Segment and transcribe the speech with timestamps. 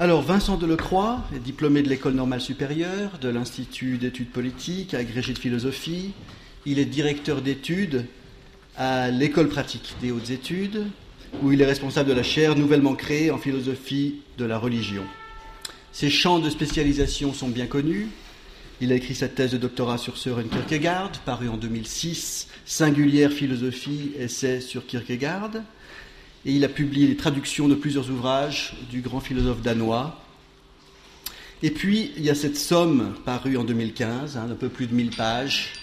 [0.00, 6.12] Alors, Vincent Delecroix diplômé de l'École normale supérieure, de l'Institut d'études politiques, agrégé de philosophie.
[6.64, 8.06] Il est directeur d'études
[8.78, 10.86] à l'École pratique des hautes études,
[11.42, 15.04] où il est responsable de la chaire nouvellement créée en philosophie de la religion.
[15.92, 18.08] Ses champs de spécialisation sont bien connus.
[18.80, 24.12] Il a écrit sa thèse de doctorat sur Søren Kierkegaard, paru en 2006, Singulière philosophie,
[24.18, 25.50] essai sur Kierkegaard
[26.46, 30.18] et il a publié les traductions de plusieurs ouvrages du grand philosophe danois.
[31.62, 34.94] Et puis, il y a cette somme parue en 2015, hein, un peu plus de
[34.94, 35.74] 1000 pages.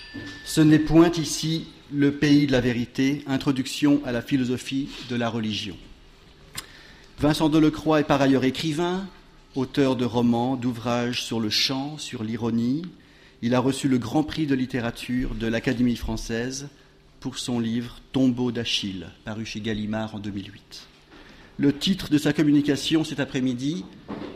[0.45, 5.29] Ce n'est point ici le pays de la vérité, introduction à la philosophie de la
[5.29, 5.77] religion.
[7.19, 9.07] Vincent Delecroix est par ailleurs écrivain,
[9.55, 12.83] auteur de romans, d'ouvrages sur le chant, sur l'ironie.
[13.43, 16.69] Il a reçu le Grand Prix de littérature de l'Académie française
[17.19, 20.87] pour son livre Tombeau d'Achille, paru chez Gallimard en 2008.
[21.57, 23.83] Le titre de sa communication cet après-midi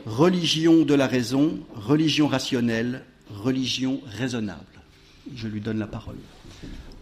[0.05, 4.65] Religion de la raison, religion rationnelle, religion raisonnable.
[5.35, 6.17] Je lui donne la parole.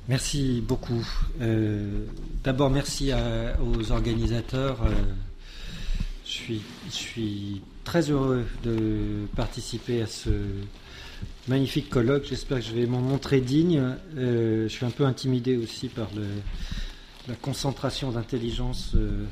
[0.09, 1.07] Merci beaucoup.
[1.39, 2.05] Euh,
[2.43, 3.11] d'abord, merci
[3.63, 4.81] aux organisateurs.
[4.83, 4.91] Euh,
[6.25, 10.29] je, suis, je suis très heureux de participer à ce,
[11.47, 13.95] Magnifique colloque, j'espère que je vais m'en montrer digne.
[14.17, 16.09] Euh, je suis un peu intimidé aussi par
[17.27, 19.23] la concentration d'intelligence euh,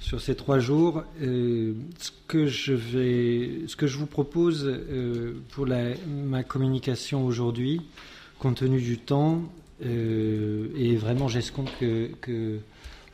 [0.00, 1.02] sur ces trois jours.
[1.20, 4.80] Euh, ce, que je vais, ce que je vous propose
[5.50, 7.82] pour ma communication aujourd'hui,
[8.38, 9.42] compte tenu du temps,
[9.82, 12.58] et vraiment j'escompte que, que,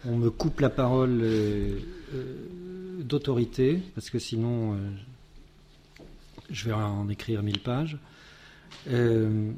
[0.04, 1.24] me coupe la parole
[3.00, 4.76] d'autorité, parce que sinon
[6.50, 7.98] je vais en écrire mille pages.
[8.88, 9.52] Euh,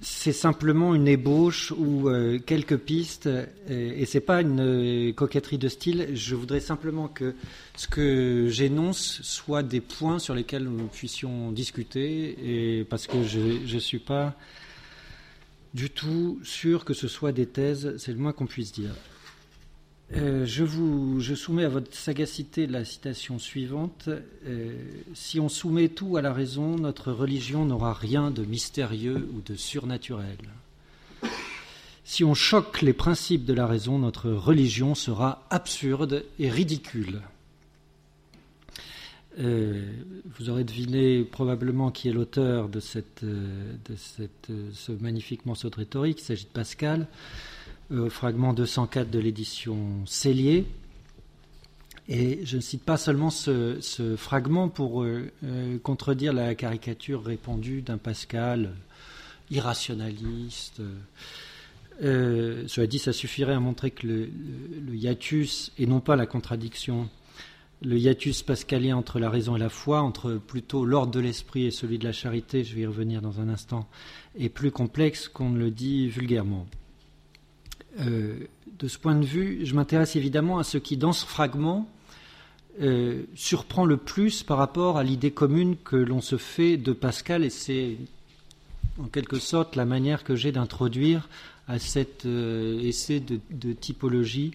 [0.00, 3.28] c'est simplement une ébauche ou euh, quelques pistes,
[3.68, 6.08] et, et c'est pas une coquetterie de style.
[6.14, 7.34] Je voudrais simplement que
[7.74, 13.80] ce que j'énonce soit des points sur lesquels nous puissions discuter, parce que je ne
[13.80, 14.36] suis pas
[15.72, 18.94] du tout sûr que ce soit des thèses, c'est le moins qu'on puisse dire.
[20.12, 24.08] Euh, je, vous, soumets à votre sagacité la citation suivante.
[24.46, 24.76] Euh,
[25.14, 29.56] si on soumet tout à la raison, notre religion n'aura rien de mystérieux ou de
[29.56, 30.38] surnaturel.
[32.04, 37.22] Si on choque les principes de la raison, notre religion sera absurde et ridicule.
[39.40, 39.90] Euh,
[40.38, 46.20] vous aurez deviné probablement qui est l'auteur de, de cette, ce magnifique morceau de rhétorique.
[46.20, 47.08] Il s'agit de Pascal.
[47.92, 50.64] Euh, fragment 204 de l'édition Cellier.
[52.08, 53.78] Et je ne cite pas seulement ce,
[54.16, 58.72] fragment pour euh, euh, contredire la caricature répandue d'un Pascal
[59.50, 60.80] irrationaliste.
[62.00, 64.30] cela dit, ça suffirait à montrer que le,
[64.86, 67.10] le, hiatus, et non pas la contradiction,
[67.82, 71.70] le hiatus pascalien entre la raison et la foi, entre plutôt l'ordre de l'esprit et
[71.70, 73.86] celui de la charité, je vais y revenir dans un instant,
[74.38, 76.66] est plus complexe qu'on ne le dit vulgairement.
[78.00, 78.34] Euh,
[78.78, 81.88] de ce point de vue, je m'intéresse évidemment à ce qui, dans ce fragment,
[82.80, 87.44] euh, surprend le plus par rapport à l'idée commune que l'on se fait de Pascal,
[87.44, 87.96] et c'est
[88.98, 91.28] en quelque sorte la manière que j'ai d'introduire
[91.68, 94.52] à cet euh, essai de, typologie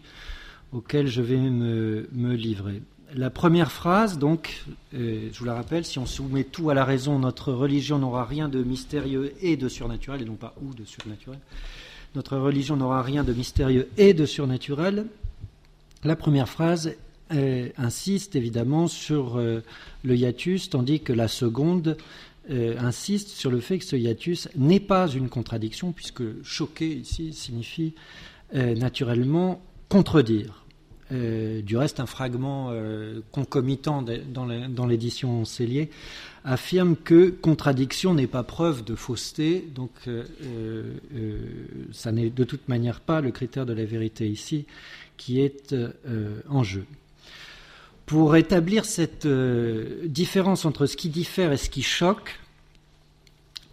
[0.73, 2.81] auquel je vais me, livrer.
[3.15, 7.17] La première phrase, donc, je vous la rappelle, si on soumet tout à la raison,
[7.17, 11.39] notre religion n'aura rien de mystérieux et de surnaturel, et non pas ou de surnaturel.
[12.15, 15.05] Notre religion n'aura rien de mystérieux et de surnaturel.
[16.03, 16.95] La première phrase
[17.31, 19.61] euh, insiste évidemment sur euh,
[20.03, 21.97] le hiatus, tandis que la seconde
[22.49, 27.33] euh, insiste sur le fait que ce hiatus n'est pas une contradiction, puisque choquer ici
[27.33, 27.93] signifie
[28.51, 30.58] naturellement contredire.
[31.11, 32.71] Du reste, un fragment
[33.31, 35.89] concomitant dans l'édition Cellier
[36.43, 41.43] affirme que contradiction n'est pas preuve de fausseté, donc euh, euh,
[41.91, 44.65] ça n'est de toute manière pas le critère de la vérité ici
[45.17, 46.85] qui est euh, en jeu.
[48.05, 52.39] Pour établir cette différence entre ce qui diffère et ce qui choque,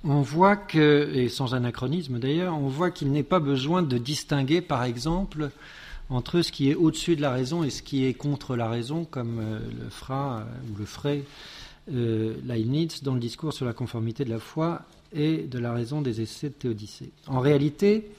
[0.05, 4.61] on voit que, et sans anachronisme d'ailleurs, on voit qu'il n'est pas besoin de distinguer,
[4.61, 5.50] par exemple,
[6.08, 9.05] entre ce qui est au-dessus de la raison et ce qui est contre la raison,
[9.05, 11.25] comme le fera ou le ferait
[11.93, 14.82] euh, Leibniz dans le discours sur la conformité de la foi
[15.12, 17.11] et de la raison des essais de Théodicée.
[17.29, 18.11] En réalité,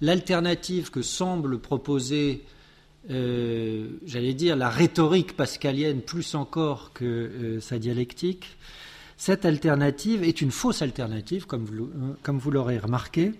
[0.00, 2.44] l'alternative que semble proposer,
[3.10, 8.56] euh, j'allais dire, la rhétorique pascalienne plus encore que euh, sa dialectique,
[9.16, 13.32] cette alternative est une fausse alternative, comme vous l'aurez remarqué,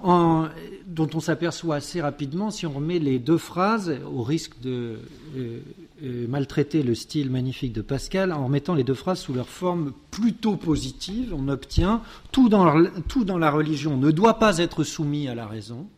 [0.00, 5.00] dont on s'aperçoit assez rapidement si on remet les deux phrases, au risque de
[5.36, 5.60] euh,
[6.04, 9.92] euh, maltraiter le style magnifique de Pascal, en remettant les deux phrases sous leur forme
[10.10, 15.26] plutôt positive, on obtient tout dans, tout dans la religion ne doit pas être soumis
[15.28, 15.88] à la raison,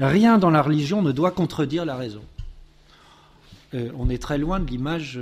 [0.00, 2.22] rien dans la religion ne doit contredire la raison.
[3.74, 5.20] Euh, on est très loin de l'image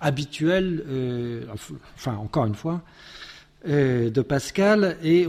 [0.00, 0.84] habituelle,
[1.96, 2.82] enfin encore une fois,
[3.66, 5.26] euh, de Pascal et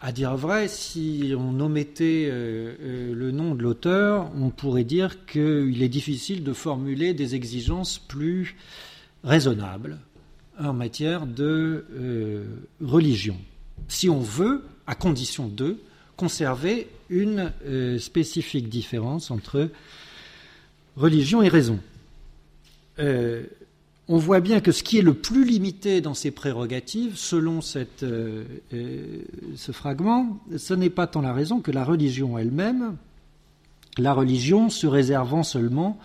[0.00, 5.26] à dire vrai, si on omettait euh, euh, le nom de l'auteur, on pourrait dire
[5.26, 8.56] qu'il est difficile de formuler des exigences plus
[9.24, 9.98] raisonnables
[10.58, 11.84] en matière de
[12.80, 13.36] religion.
[13.88, 15.78] Si on veut, à condition de,
[16.16, 17.50] conserver une
[17.98, 19.70] spécifique différence entre
[20.96, 21.78] religion et raison
[24.12, 28.44] on voit bien que ce qui est le plus limité dans ces prérogatives, selon euh,
[28.72, 29.22] euh,
[29.54, 32.96] ce fragment, ce n'est pas tant la raison que la religion elle-même,
[33.98, 35.96] la religion se réservant seulement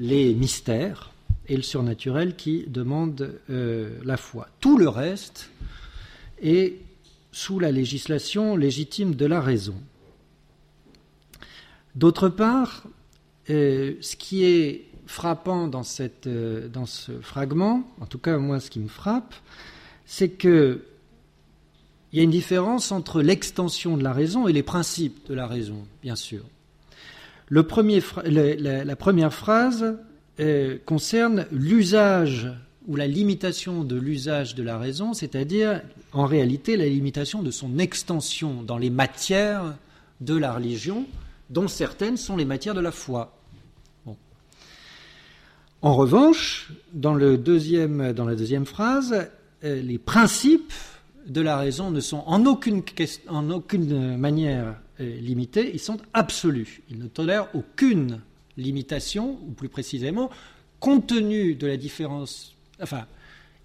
[0.00, 1.12] les mystères
[1.46, 4.48] et le surnaturel qui demandent euh, la foi.
[4.58, 5.50] Tout le reste
[6.42, 6.74] est
[7.30, 9.76] sous la législation légitime de la raison.
[11.94, 12.82] D'autre part,
[13.46, 15.70] ce qui est frappant
[16.26, 19.34] euh, dans ce fragment, en tout cas moi ce qui me frappe,
[20.04, 20.82] c'est que
[22.12, 25.46] il y a une différence entre l'extension de la raison et les principes de la
[25.46, 26.42] raison, bien sûr.
[27.50, 29.98] La, première phrase
[30.40, 32.48] euh, concerne l'usage
[32.86, 35.82] ou la limitation de l'usage de la raison, c'est-à-dire
[36.12, 39.74] en réalité la limitation de son extension dans les matières
[40.20, 41.06] de la religion,
[41.50, 43.35] dont certaines sont les matières de la foi.
[45.82, 49.28] En revanche, dans, la deuxième phrase,
[49.64, 50.72] euh, les principes
[51.26, 56.82] de la raison ne sont en aucune, manière euh, limités, ils sont absolus.
[56.90, 58.20] Ils ne tolèrent aucune
[58.56, 60.30] limitation, ou plus précisément,
[60.80, 63.04] compte tenu de la différence, enfin,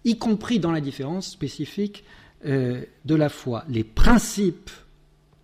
[0.04, 2.04] y compris dans la différence spécifique
[2.46, 3.64] euh, de la foi.
[3.70, 4.72] Les principes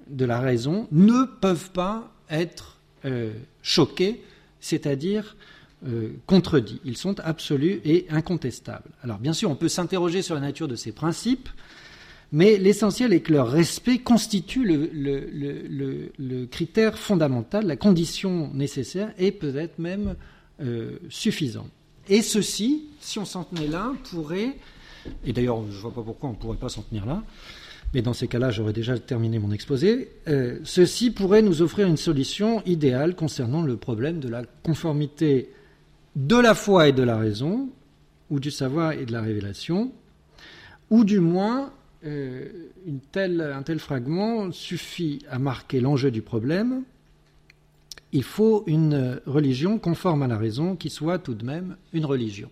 [0.09, 2.77] de la raison ne peuvent pas être
[3.61, 4.21] choqués,
[4.59, 5.37] c'est-à-dire
[5.85, 6.81] euh, contredits.
[6.85, 8.89] Ils sont absolus et incontestables.
[9.03, 11.49] Alors bien sûr, on peut s'interroger sur la nature de ces principes,
[12.31, 19.79] mais l'essentiel est que leur respect constitue le, critère fondamental, la condition nécessaire et peut-être
[19.79, 20.15] même
[20.61, 21.67] euh, suffisant.
[22.09, 24.57] Et ceci, si on s'en tenait là, pourrait,
[25.25, 27.23] et d'ailleurs je ne vois pas pourquoi on ne pourrait pas s'en tenir là,
[27.93, 30.09] mais dans ces cas-là, j'aurais déjà terminé mon exposé.
[30.27, 35.51] Euh, ceci pourrait nous offrir une solution idéale concernant le problème de la conformité
[36.17, 37.69] de la foi et de la raison,
[38.31, 39.91] ou du savoir et de la révélation,
[40.89, 41.71] ou du moins
[42.05, 42.49] euh,
[42.87, 46.83] un tel fragment suffit à marquer l'enjeu du problème.
[48.13, 52.49] Il faut une religion conforme à la raison qui soit tout de même une religion,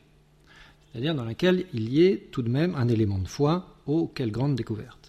[0.91, 3.75] c'est-à-dire dans laquelle il y ait tout de même un élément de foi.
[3.88, 5.05] Oh, quelle grande découverte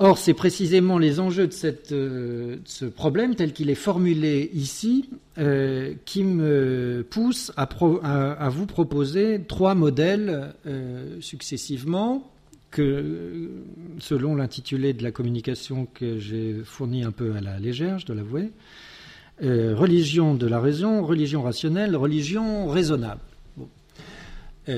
[0.00, 5.92] Or, c'est précisément les enjeux de, euh, ce problème tel qu'il est formulé ici euh,
[6.04, 12.30] qui me poussent à, vous proposer trois modèles euh, successivement
[12.70, 13.50] que,
[13.98, 18.14] selon l'intitulé de la communication que j'ai fourni un peu à la légère, je dois
[18.14, 18.52] l'avouer,
[19.40, 23.20] religion de la raison, religion rationnelle, religion raisonnable.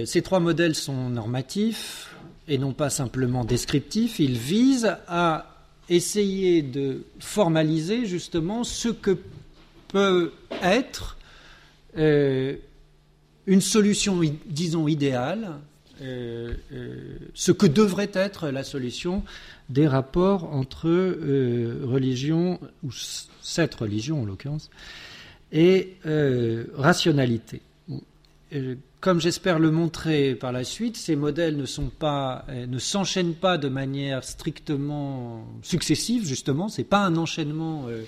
[0.05, 2.10] ces trois modèles sont normatifs,
[2.49, 5.47] et non pas simplement descriptif, il vise à
[5.89, 9.19] essayer de formaliser justement ce que
[9.89, 10.33] peut
[10.63, 11.17] être
[11.99, 12.57] euh,
[13.47, 15.57] une solution, disons, idéale,
[16.03, 19.25] euh, euh, ce que devrait être la solution
[19.69, 20.89] des rapports entre
[21.85, 22.91] religion, ou
[23.43, 24.71] cette religion en l'occurrence,
[25.53, 25.97] et
[26.77, 27.61] rationalité
[29.01, 34.25] comme j'espère le montrer par la suite, ces modèles euh, ne s'enchaînent pas de manière
[34.25, 36.69] strictement successive, justement.
[36.69, 38.05] C'est pas un enchaînement euh,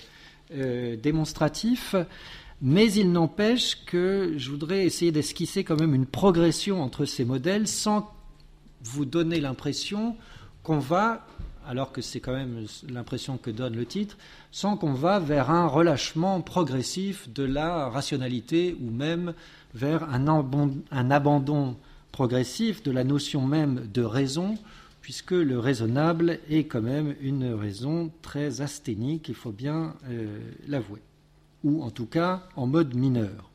[0.53, 1.95] euh, démonstratif,
[2.61, 7.67] mais il n'empêche que je voudrais essayer d'esquisser quand même une progression entre ces modèles
[7.67, 8.13] sans
[8.83, 10.15] vous donner l'impression
[10.61, 11.25] qu'on va,
[11.67, 14.17] alors que c'est quand même l'impression que donne le titre,
[14.51, 19.33] sans qu'on va vers un relâchement progressif de la rationalité ou même
[19.73, 21.75] vers un, abandon
[22.11, 24.55] progressif de la notion même de raison,
[25.01, 31.01] puisque le raisonnable est quand même une raison très asthénique, il faut bien euh, l'avouer,
[31.63, 33.49] ou en tout cas en mode mineur,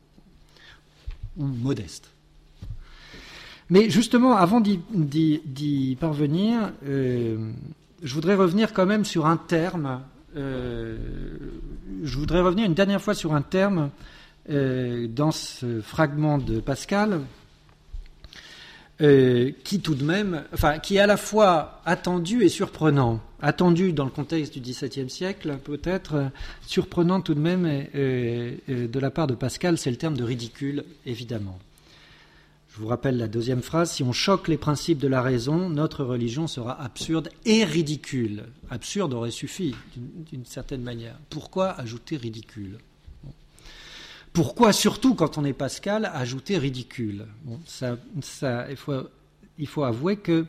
[1.36, 2.10] ou modeste.
[3.70, 7.52] Mais justement, avant d'y parvenir, euh,
[8.02, 10.02] je voudrais revenir quand même sur un terme.
[10.36, 10.96] Euh,
[12.02, 13.90] je voudrais revenir une dernière fois sur un terme
[14.50, 17.20] euh, dans ce fragment de Pascal,
[18.98, 20.42] qui tout de même,
[20.82, 23.20] qui est à la fois attendu et surprenant.
[23.40, 26.32] Attendu dans le contexte du XVIIe siècle, peut-être,
[26.66, 31.60] surprenant tout de même de la part de Pascal, c'est le terme de ridicule, évidemment.
[32.78, 36.04] Je vous rappelle la deuxième phrase, si on choque les principes de la raison, notre
[36.04, 38.44] religion sera absurde et ridicule.
[38.70, 41.18] Absurde aurait suffi d'une certaine manière.
[41.28, 42.78] Pourquoi ajouter ridicule?
[44.32, 47.26] Pourquoi, surtout quand on est Pascal, ajouter ridicule?
[47.66, 47.98] Ça,
[48.70, 50.46] il, faut, avouer que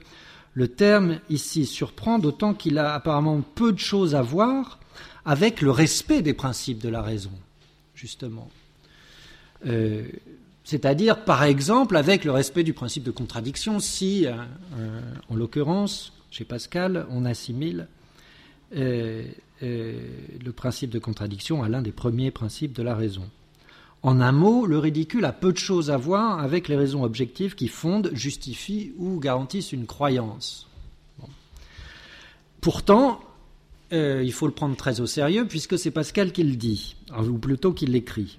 [0.54, 4.80] le terme ici surprend, d'autant qu'il a apparemment peu de choses à voir
[5.26, 7.32] avec le respect des principes de la raison,
[7.96, 8.52] justement.
[9.66, 10.04] Euh,
[10.70, 14.34] c'est-à-dire, par exemple, avec le respect du principe de contradiction, si, euh,
[14.78, 17.88] euh, en l'occurrence, chez Pascal, on assimile
[18.76, 19.24] euh,
[19.64, 23.24] le principe de contradiction à l'un des premiers principes de la raison.
[24.04, 27.56] En un mot, le ridicule a peu de choses à voir avec les raisons objectives
[27.56, 30.68] qui fondent, justifient ou garantissent une croyance.
[32.62, 33.22] Pourtant,
[33.92, 37.74] il faut le prendre très au sérieux puisque c'est Pascal qui le dit, ou plutôt
[37.74, 38.38] qui l'écrit.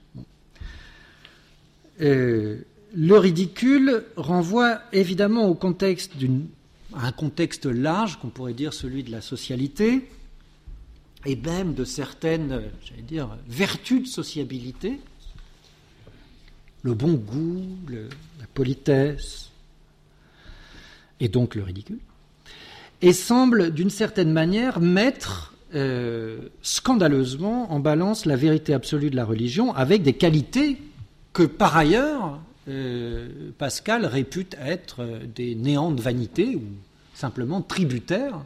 [2.00, 2.59] Euh,
[2.95, 6.12] le ridicule renvoie évidemment au contexte
[6.95, 10.09] à un contexte large, qu'on pourrait dire celui de la socialité,
[11.25, 12.62] et même de certaines,
[13.47, 14.99] vertus de sociabilité,
[16.83, 19.50] le bon goût, la politesse,
[21.21, 21.99] et donc le ridicule,
[23.02, 29.25] et semble d'une certaine manière mettre euh, scandaleusement en balance la vérité absolue de la
[29.25, 30.78] religion avec des qualités
[31.32, 36.62] que par ailleurs, euh, Pascal répute être des néants de vanité ou
[37.14, 38.44] simplement tributaires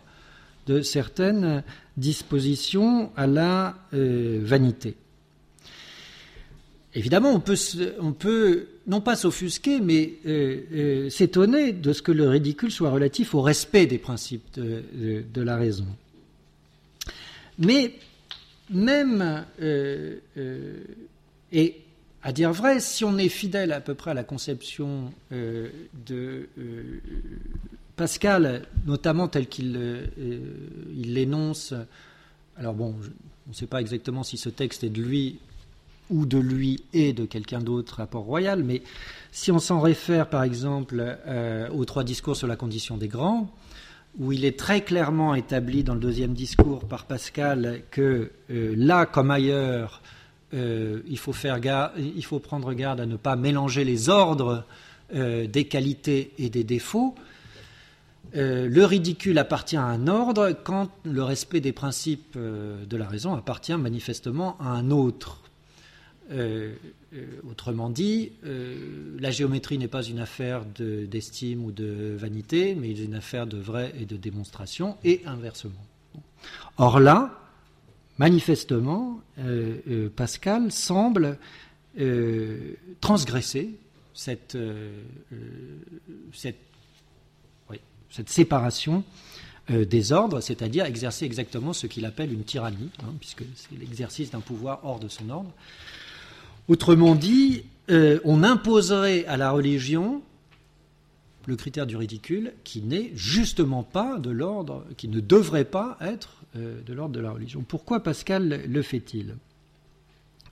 [0.67, 1.63] de certaines
[1.97, 4.95] dispositions à la euh, vanité.
[6.95, 7.57] Évidemment, on peut,
[8.01, 13.35] on peut non pas s'offusquer, mais euh, s'étonner de ce que le ridicule soit relatif
[13.35, 15.87] au respect des principes de, de la raison.
[17.59, 17.95] Mais
[18.71, 19.45] même,
[21.53, 21.84] et
[22.25, 25.69] à dire vrai, si on est fidèle à peu près à la conception euh,
[26.07, 27.01] de euh,
[27.97, 30.07] Pascal, notamment tel qu'il euh,
[30.95, 31.75] l'énonce,
[32.57, 32.95] alors bon,
[33.47, 35.39] on ne sait pas exactement si ce texte est de lui
[36.09, 38.83] ou de lui et de quelqu'un d'autre à Port-Royal, mais
[39.31, 41.17] si on s'en réfère par exemple
[41.73, 43.51] aux trois discours sur la condition des grands,
[44.19, 49.31] où il est très clairement établi dans le deuxième discours par Pascal que là comme
[49.31, 50.03] ailleurs,
[50.55, 51.59] euh, il, faut faire
[51.97, 54.65] il faut prendre garde à ne pas mélanger les ordres
[55.15, 57.15] euh, des qualités et des défauts.
[58.37, 63.35] Euh, le ridicule appartient à un ordre quand le respect des principes de la raison
[63.35, 65.41] appartient manifestement à un autre.
[67.49, 68.33] autrement dit,
[69.21, 73.93] la géométrie n'est pas une affaire d'estime ou de vanité, mais une affaire de vrai
[74.01, 75.85] et de démonstration, et inversement.
[76.79, 77.44] Or là,
[78.19, 81.39] manifestement, euh, euh, Pascal semble
[81.99, 83.75] euh, transgresser
[84.15, 84.57] cette,
[88.27, 89.03] séparation
[89.69, 94.41] des ordres, c'est-à-dire exercer exactement ce qu'il appelle une tyrannie, hein, puisque c'est l'exercice d'un
[94.41, 95.51] pouvoir hors de son ordre.
[96.69, 100.23] Autrement dit, on imposerait à la religion
[101.47, 106.44] le critère du ridicule qui n'est justement pas de l'ordre, qui ne devrait pas être
[106.55, 107.65] de l'ordre de la religion.
[107.67, 109.37] Pourquoi Pascal le fait-il?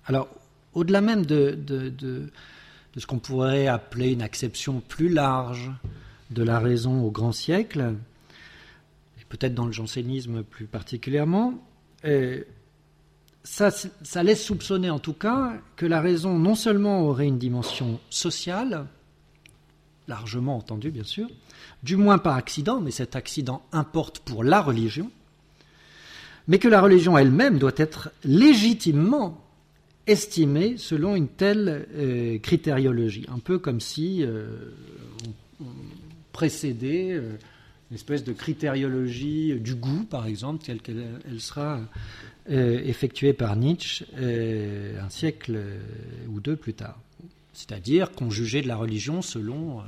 [0.06, 0.28] Alors,
[0.74, 1.58] au-delà même de,
[2.96, 5.70] ce qu'on pourrait appeler une acception plus large
[6.30, 7.94] de la raison au grand siècle,
[9.20, 11.54] et peut-être dans le jansénisme plus particulièrement,
[12.04, 12.42] euh,
[13.44, 18.86] ça, laisse soupçonner en tout cas que la raison non seulement aurait une dimension sociale,
[20.08, 21.28] largement entendue bien sûr,
[21.82, 25.10] du moins par accident, mais cet accident importe pour la religion,
[26.48, 29.42] mais que la religion elle-même doit être légitimement
[30.06, 34.46] estimée selon une telle euh, critériologie, un peu comme si euh,
[35.60, 35.66] on,
[36.32, 37.36] précédait euh,
[37.90, 41.80] une espèce de critériologie du goût, par exemple, telle qu'elle sera
[42.48, 45.60] effectuée par Nietzsche un siècle
[46.28, 46.98] ou deux plus tard.
[47.52, 49.82] C'est-à-dire qu'on jugeait de la religion selon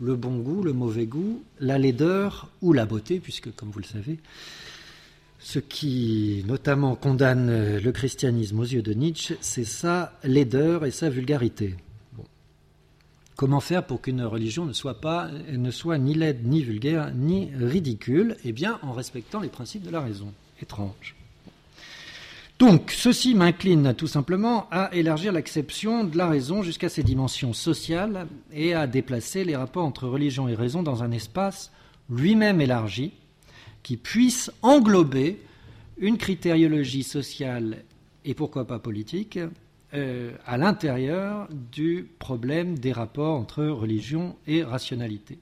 [0.00, 3.84] le bon goût, le mauvais goût, la laideur ou la beauté, puisque, comme vous le
[3.84, 4.18] savez,
[5.40, 11.08] ce qui notamment condamne le christianisme aux yeux de Nietzsche, c'est sa laideur et sa
[11.08, 11.74] vulgarité.
[13.36, 17.50] Comment faire pour qu'une religion ne soit, pas, ne soit ni laide, ni vulgaire, ni
[17.58, 18.36] ridicule?
[18.44, 20.30] Eh bien, en respectant les principes de la raison.
[20.60, 21.16] Étrange.
[22.58, 28.26] Donc, ceci m'incline tout simplement à élargir l'acception de la raison jusqu'à ses dimensions sociales
[28.52, 31.72] et à déplacer les rapports entre religion et raison dans un espace
[32.10, 33.14] lui-même élargi
[33.82, 35.40] qui puisse englober
[35.98, 37.84] une critériologie sociale
[38.24, 39.38] et pourquoi pas politique
[39.92, 45.38] euh, à l'intérieur du problème des rapports entre religion et rationalité.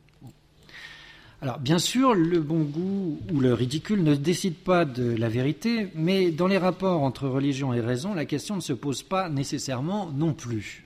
[1.41, 5.89] Alors, bien sûr, le bon goût ou le ridicule ne décide pas de la vérité,
[5.95, 10.11] mais dans les rapports entre religion et raison, la question ne se pose pas nécessairement
[10.11, 10.85] non plus.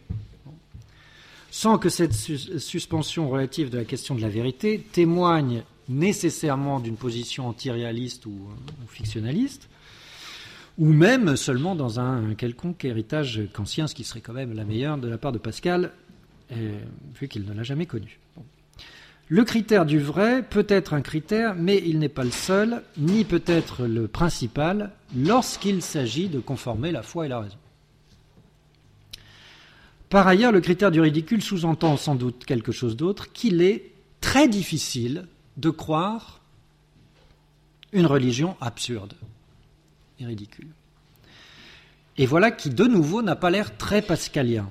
[1.50, 7.48] Sans que cette suspension relative de la question de la vérité témoigne nécessairement d'une position
[7.48, 8.48] anti-réaliste ou
[8.88, 9.68] fictionnaliste,
[10.78, 14.98] ou même seulement dans un, quelconque héritage kantien, ce qui serait quand même la meilleure
[14.98, 15.92] de la part de Pascal,
[16.52, 16.78] euh,
[17.20, 18.18] vu qu'il ne l'a jamais connu.
[19.28, 23.24] Le critère du vrai peut être un critère, mais il n'est pas le seul, ni
[23.24, 27.56] peut-être le principal, lorsqu'il s'agit de conformer la foi et la raison.
[30.10, 34.48] Par ailleurs, le critère du ridicule sous-entend sans doute quelque chose d'autre, qu'il est très
[34.48, 36.40] difficile de croire
[37.92, 39.14] une religion absurde
[40.26, 40.68] ridicule.
[42.18, 44.68] Et voilà qui, de nouveau, n'a pas l'air très pascalien.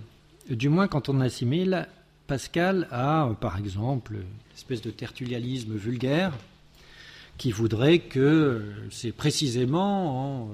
[0.49, 1.87] Du moins quand on assimile
[2.27, 6.33] Pascal à, par exemple, une espèce de tertulialisme vulgaire
[7.37, 10.49] qui voudrait que c'est précisément en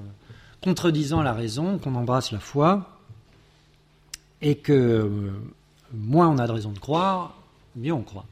[0.61, 2.99] contredisant la raison qu'on embrasse la foi
[4.41, 5.31] et que euh,
[5.93, 7.35] moins on a de raison de croire,
[7.75, 8.25] mieux on croit.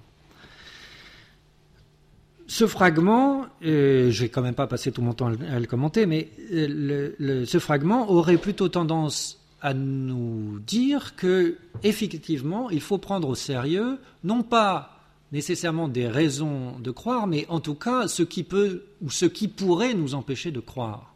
[2.47, 6.05] Ce fragment, je je vais quand même pas passer tout mon temps à le commenter,
[6.05, 13.29] mais euh, ce fragment aurait plutôt tendance à nous dire que effectivement, il faut prendre
[13.29, 14.91] au sérieux non pas
[15.31, 19.47] nécessairement des raisons de croire, mais en tout cas ce qui peut ou ce qui
[19.47, 21.14] pourrait nous empêcher de croire.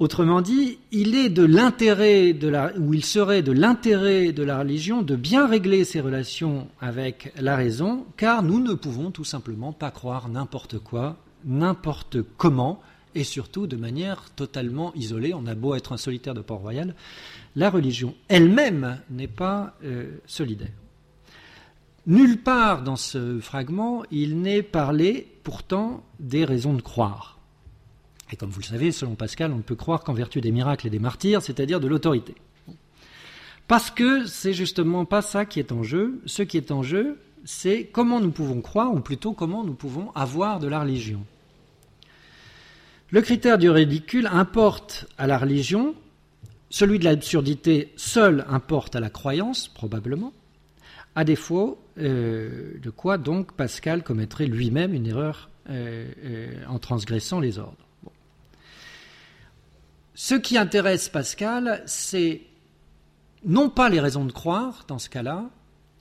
[0.00, 4.58] Autrement dit, il est de l'intérêt de la, ou il serait de l'intérêt de la
[4.58, 9.72] religion de bien régler ses relations avec la raison, car nous ne pouvons tout simplement
[9.72, 12.80] pas croire n'importe quoi, n'importe comment,
[13.14, 15.32] et surtout de manière totalement isolée.
[15.32, 16.96] On a beau être un solitaire de Port-Royal,
[17.54, 20.72] la religion elle-même n'est pas euh, solidaire.
[22.08, 27.33] Nulle part dans ce fragment il n'est parlé pourtant des raisons de croire.
[28.32, 30.86] Et comme vous le savez, selon Pascal, on ne peut croire qu'en vertu des miracles
[30.86, 32.34] et des martyrs, c'est-à-dire de l'autorité.
[33.68, 36.20] Parce que c'est justement pas ça qui est en jeu.
[36.26, 40.10] Ce qui est en jeu, c'est comment nous pouvons croire, ou plutôt comment nous pouvons
[40.12, 41.24] avoir de la religion.
[43.10, 45.94] Le critère du ridicule importe à la religion,
[46.70, 50.32] celui de l'absurdité seul importe à la croyance, probablement,
[51.14, 57.38] à défaut euh, de quoi donc Pascal commettrait lui-même une erreur euh, euh, en transgressant
[57.38, 57.83] les ordres.
[60.14, 62.42] Ce qui intéresse Pascal, c'est
[63.44, 65.50] non pas les raisons de croire dans ce cas-là,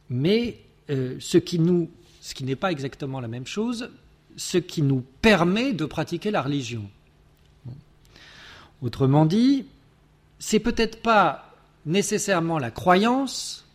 [0.10, 1.89] mais euh, ce qui nous,
[2.21, 3.89] ce qui n'est pas exactement la même chose,
[4.38, 6.89] ce qui nous permet de pratiquer la religion.
[8.82, 9.65] Autrement dit,
[10.39, 11.52] c'est peut-être pas
[11.86, 13.65] nécessairement la croyance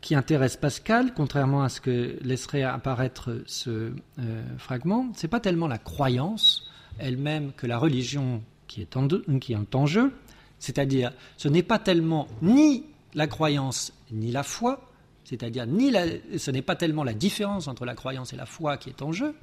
[0.00, 5.12] qui intéresse Pascal, contrairement à ce que laisserait apparaître ce euh, fragment.
[5.14, 10.12] C'est pas tellement la croyance elle-même que la religion qui est en, jeu,
[10.58, 14.88] c'est-à-dire ce n'est pas tellement ni la croyance ni la foi,
[15.24, 19.02] c'est-à-dire ce n'est pas tellement la différence entre la croyance et la foi qui est
[19.02, 19.34] en jeu,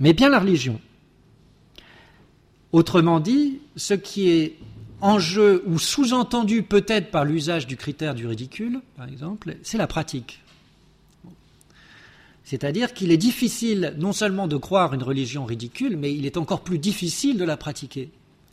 [0.00, 0.80] mais bien la religion.
[2.72, 4.56] Autrement dit, ce qui est
[5.00, 9.86] en jeu ou sous-entendu peut-être par l'usage du critère du ridicule, par exemple, c'est la
[9.86, 10.43] pratique.
[12.44, 16.60] C'est-à-dire qu'il est difficile non seulement de croire une religion ridicule, mais il est encore
[16.60, 18.10] plus difficile de la pratiquer.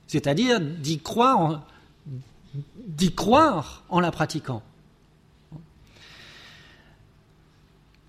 [0.08, 1.68] C'est-à-dire d'y croire,
[3.16, 4.64] croire en la pratiquant.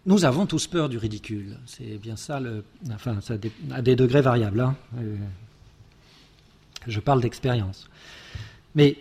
[0.07, 1.59] Nous avons tous peur du ridicule.
[1.67, 2.41] C'est bien ça,
[2.93, 3.19] enfin,
[3.71, 4.61] à des degrés variables.
[4.61, 4.77] Hein.
[4.99, 5.17] Euh,
[6.89, 7.89] je parle d'expérience.
[8.75, 8.97] Mais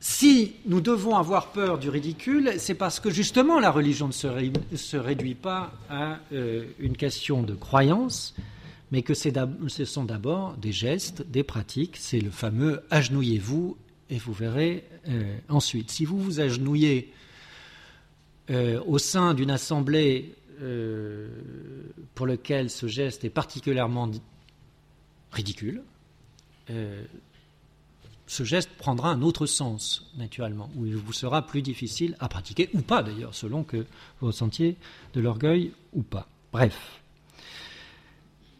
[0.00, 4.96] si nous devons avoir peur du ridicule, c'est parce que justement la religion ne se,
[4.96, 8.34] réduit pas à euh, une question de croyance,
[8.92, 11.96] mais que ce sont d'abord des gestes, des pratiques.
[11.98, 13.76] C'est le fameux agenouillez-vous
[14.10, 15.90] et vous verrez euh, ensuite.
[15.90, 17.12] Si vous vous agenouillez
[18.50, 20.34] euh, au sein d'une assemblée
[22.14, 24.10] pour laquelle ce geste est particulièrement
[25.30, 25.82] ridicule,
[28.26, 32.68] ce geste prendra un autre sens, naturellement, où il vous sera plus difficile à pratiquer,
[32.74, 33.86] ou pas d'ailleurs, selon que
[34.20, 34.76] vous ressentiez
[35.14, 36.28] de l'orgueil ou pas.
[36.52, 37.00] Bref.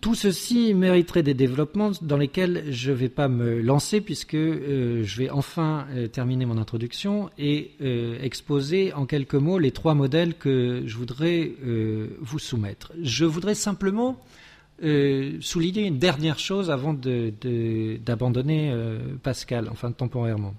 [0.07, 5.03] Tout ceci mériterait des développements dans lesquels je ne vais pas me lancer puisque euh,
[5.03, 9.95] je vais enfin euh, terminer mon introduction et euh, exposer en quelques mots les trois
[9.95, 11.51] modèles que je voudrais
[12.21, 12.93] vous soumettre.
[13.03, 14.23] Je voudrais simplement
[14.81, 18.75] souligner une dernière chose avant d'abandonner
[19.23, 20.55] Pascal, enfin temporairement.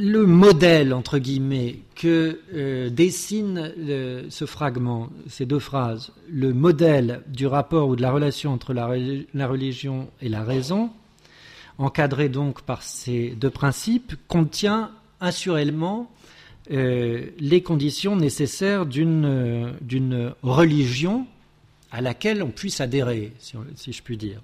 [0.00, 3.72] Le modèle, entre guillemets, que euh, dessine
[4.30, 8.86] ce fragment, ces deux phrases, le modèle du rapport ou de la relation entre la,
[8.86, 10.90] religion et la raison,
[11.78, 16.17] encadré donc par ces deux principes, contient assurément euh,
[16.68, 21.26] les conditions nécessaires d'une religion
[21.90, 24.42] à laquelle on puisse adhérer, si, je puis dire,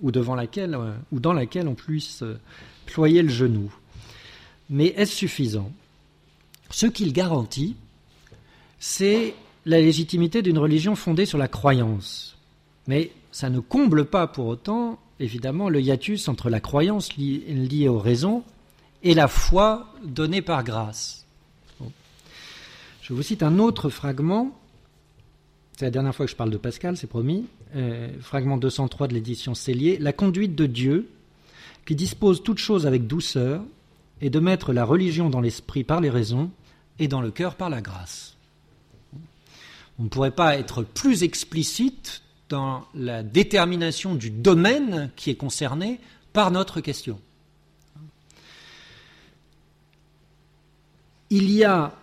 [0.00, 2.24] ou devant laquelle, euh, ou dans laquelle on puisse
[2.86, 3.72] ployer le genou.
[4.70, 5.70] Mais est-ce suffisant?
[6.70, 7.76] Ce qu'il garantit,
[8.78, 9.34] c'est
[9.66, 12.36] la légitimité d'une religion fondée sur la croyance.
[12.86, 17.98] Mais ça ne comble pas pour autant, évidemment, le hiatus entre la croyance liée aux
[17.98, 18.42] raisons
[19.02, 21.21] et la foi donnée par grâce.
[23.02, 24.56] Je vous cite un autre fragment.
[25.76, 27.46] C'est la dernière fois que je parle de Pascal, c'est promis.
[27.74, 29.98] Euh, fragment 203 de l'édition Cellier.
[29.98, 31.10] La conduite de Dieu,
[31.84, 33.64] qui dispose toute chose avec douceur,
[34.20, 36.50] et de mettre la religion dans l'esprit par les raisons
[37.00, 38.36] et dans le cœur par la grâce.
[39.98, 45.98] On ne pourrait pas être plus explicite dans la détermination du domaine qui est concerné
[46.32, 47.18] par notre question.
[51.30, 51.94] Il y a,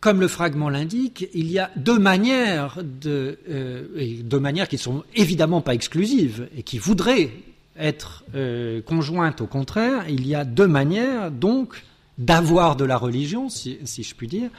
[0.00, 4.80] comme le fragment l'indique, il y a deux manières, de, euh, deux manières qui ne
[4.80, 7.30] sont évidemment pas exclusives et qui voudraient
[7.78, 11.84] être euh, conjointe au contraire, il y a deux manières donc
[12.18, 14.50] d'avoir de la religion, si, je puis dire,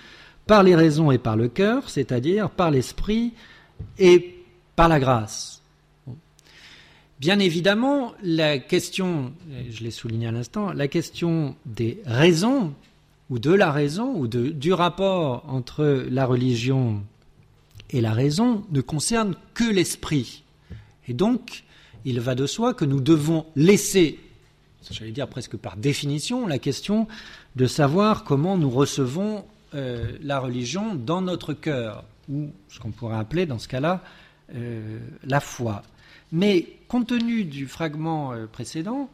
[0.47, 3.33] par les raisons et par le cœur, c'est-à-dire par l'esprit
[3.99, 4.35] et
[4.75, 5.61] par la grâce.
[7.19, 9.33] Bien évidemment, la question,
[9.69, 12.73] je l'ai souligné à l'instant, la question des raisons,
[13.31, 17.01] ou de la raison, ou du rapport entre la religion
[17.89, 20.43] et la raison, ne concerne que l'esprit.
[21.07, 21.63] Et donc,
[22.03, 24.19] il va de soi que nous devons laisser,
[24.89, 27.07] j'allais dire presque par définition, la question
[27.55, 33.17] de savoir comment nous recevons euh, la religion dans notre cœur, ou ce qu'on pourrait
[33.17, 34.03] appeler dans ce cas-là
[34.55, 35.83] euh, la foi.
[36.33, 39.09] Mais compte tenu du fragment euh, précédent,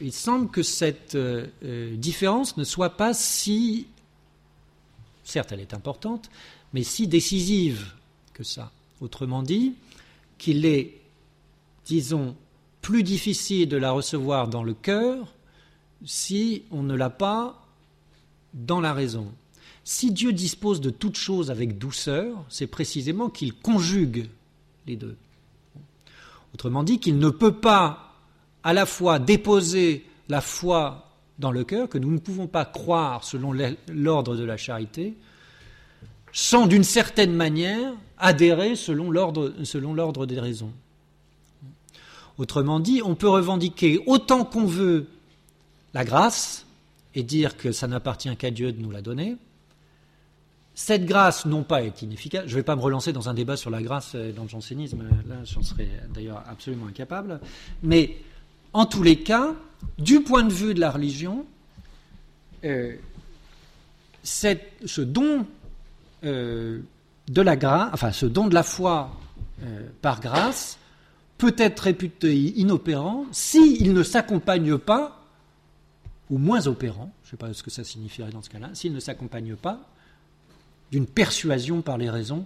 [0.00, 1.16] il semble que cette
[1.62, 3.86] différence ne soit pas si,
[5.24, 6.30] certes elle est importante,
[6.72, 7.92] mais si décisive
[8.34, 8.72] que ça.
[9.00, 9.74] Autrement dit,
[10.38, 11.00] qu'il est
[11.90, 12.36] disons,
[12.82, 15.34] plus difficile de la recevoir dans le cœur
[16.04, 17.66] si on ne l'a pas
[18.54, 19.32] dans la raison.
[19.84, 24.28] Si Dieu dispose de toutes choses avec douceur, c'est précisément qu'il conjugue
[24.86, 25.16] les deux.
[26.54, 28.09] Autrement dit, qu'il ne peut pas
[28.64, 31.06] à la fois déposer la foi
[31.38, 33.54] dans le cœur, que nous ne pouvons pas croire selon
[33.88, 35.16] l'ordre de la charité,
[36.32, 40.72] sans d'une certaine manière adhérer selon l'ordre des raisons.
[42.38, 45.06] Autrement dit, on peut revendiquer autant qu'on veut
[45.92, 46.66] la grâce
[47.14, 49.36] et dire que ça n'appartient qu'à Dieu de nous la donner.
[50.74, 53.56] Cette grâce, non pas est inefficace, je ne vais pas me relancer dans un débat
[53.56, 57.40] sur la grâce dans le jansénisme, là j'en serais d'ailleurs absolument incapable,
[57.82, 58.16] mais
[58.72, 59.54] en tous les cas,
[59.98, 61.44] du point de vue de la religion,
[62.64, 62.94] euh,
[64.22, 65.46] ce don
[66.24, 66.80] euh,
[67.26, 69.16] ce don de la foi
[69.62, 70.78] euh, par grâce,
[71.38, 75.24] peut être réputé inopérant s'il ne s'accompagne pas,
[76.28, 78.92] ou moins opérant, je ne sais pas ce que ça signifierait dans ce cas-là, s'il
[78.92, 79.80] ne s'accompagne pas
[80.92, 82.44] d'une persuasion par les raisons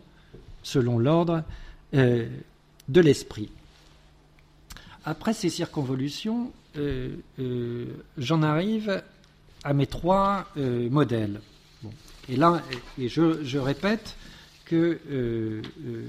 [0.62, 1.42] selon l'ordre
[1.92, 3.50] de l'esprit.
[5.04, 7.86] Après ces circonvolutions, euh, euh,
[8.18, 9.02] j'en arrive
[9.62, 11.40] à mes trois modèles.
[12.28, 12.62] Et là,
[12.98, 14.16] et je répète,
[14.66, 16.02] qu'il euh, euh,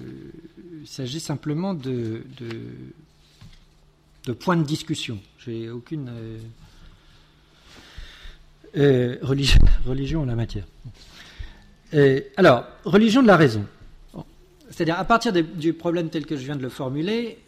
[0.85, 2.23] s'agit simplement de,
[4.39, 5.19] points de discussion.
[5.39, 6.09] J'ai aucune
[8.77, 10.65] euh, religion, en la matière.
[12.37, 13.65] alors, religion de la raison.
[14.69, 17.39] C'est-à-dire, à partir du problème tel que je viens de le formuler,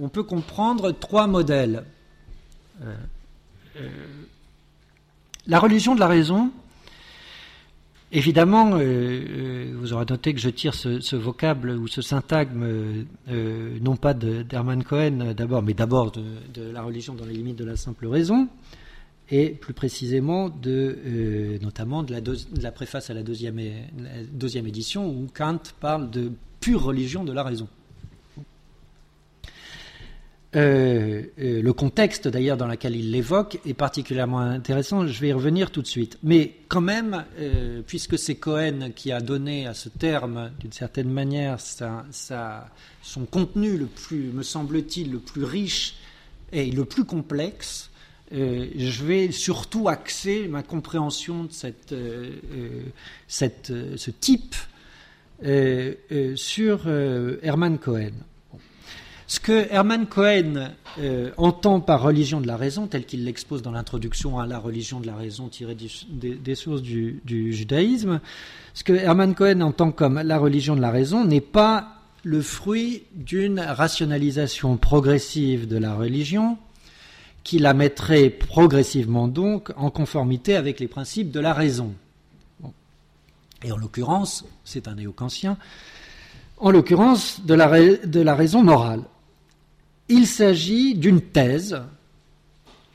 [0.00, 1.84] on peut comprendre trois modèles.
[5.46, 6.50] la religion de la raison
[8.12, 12.64] Évidemment, euh, euh, vous aurez noté que je tire ce, vocable ou ce syntagme
[13.28, 17.64] euh, non pas d'Hermann Cohen d'abord, mais d'abord de, la religion dans les limites de
[17.64, 18.48] la simple raison,
[19.30, 22.12] et plus précisément de, notamment de
[22.60, 27.32] la, préface à la deuxième, la deuxième édition où Kant parle de pure religion de
[27.32, 27.68] la raison.
[30.56, 35.32] Euh, euh, le contexte d'ailleurs dans lequel il l'évoque est particulièrement intéressant, je vais y
[35.32, 36.18] revenir tout de suite.
[36.24, 41.08] Mais quand même, euh, puisque c'est Cohen qui a donné à ce terme, d'une certaine
[41.08, 45.94] manière, son contenu le plus, me semble-t-il, le plus riche
[46.50, 47.90] et le plus complexe,
[48.32, 51.68] je vais surtout axer ma compréhension de ce
[54.10, 54.54] type
[56.36, 56.88] sur
[57.42, 58.12] Hermann Cohen.
[59.30, 63.70] Ce que Hermann Cohen euh, entend par religion de la raison, tel qu'il l'expose dans
[63.70, 68.18] l'introduction à la religion de la raison tirée des, sources du, judaïsme,
[68.74, 73.04] ce que Hermann Cohen entend comme la religion de la raison n'est pas le fruit
[73.14, 76.58] d'une rationalisation progressive de la religion
[77.44, 81.94] qui la mettrait progressivement donc en conformité avec les principes de la raison.
[83.62, 85.58] Et en l'occurrence, c'est un néo-kantien,
[86.58, 89.04] en l'occurrence de la raison morale.
[90.12, 91.80] Il s'agit d'une thèse.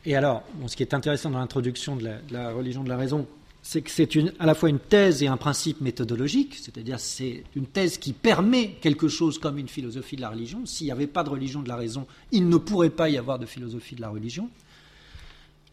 [0.05, 3.25] Et alors, ce qui est intéressant dans l'introduction de, la, religion de la raison,
[3.63, 7.67] c'est que c'est à la fois une thèse et un principe méthodologique, c'est-à-dire c'est une
[7.67, 10.65] thèse qui permet quelque chose comme une philosophie de la religion.
[10.65, 13.39] S'il n'y avait pas de religion de la raison, il ne pourrait pas y avoir
[13.39, 14.49] de philosophie de la religion.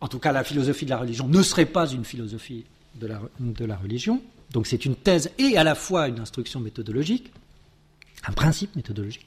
[0.00, 2.64] En tout cas, la philosophie de la religion ne serait pas une philosophie
[3.00, 4.22] de la, de la religion.
[4.52, 7.32] Donc c'est une thèse et à la fois une instruction méthodologique,
[8.26, 9.26] un principe méthodologique.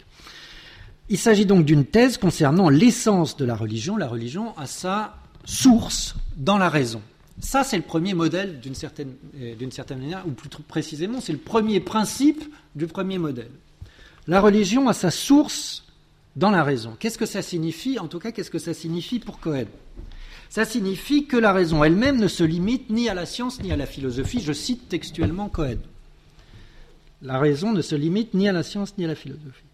[1.10, 3.98] Il s'agit donc d'une thèse concernant l'essence de la religion.
[3.98, 7.02] La religion a sa source dans la raison.
[7.40, 11.38] Ça, c'est le premier modèle d'une certaine, euh, certaine manière, ou plus précisément, c'est le
[11.38, 12.44] premier principe
[12.76, 13.52] du premier modèle.
[14.28, 15.84] La religion a sa source
[16.36, 16.96] dans la raison.
[16.98, 18.00] Qu'est-ce que ça signifie?
[18.00, 19.66] En tout cas, qu'est-ce que ça signifie pour Cohen?
[20.56, 23.76] Ça signifie que la raison elle-même ne se limite ni à la science ni à
[23.76, 24.40] la philosophie.
[24.40, 25.80] Je cite textuellement Cohen.
[27.22, 29.66] La raison ne se limite ni à la science ni à la philosophie.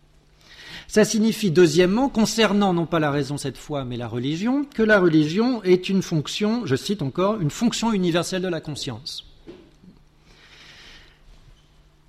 [0.88, 5.00] Ça signifie, deuxièmement, concernant non pas la raison cette fois, mais la religion, que la
[5.00, 9.28] religion est une fonction, je cite encore, une fonction universelle de la conscience.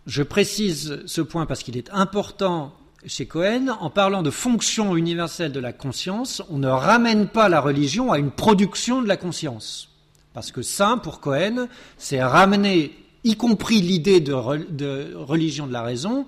[0.06, 2.74] Je précise ce point parce qu'il est important
[3.06, 3.68] chez Cohen.
[3.80, 8.18] En parlant de fonction universelle de la conscience, on ne ramène pas la religion à
[8.18, 9.88] une production de la conscience.
[10.34, 16.26] Parce que ça, pour Cohen, c'est ramener, y compris l'idée de, religion de la raison,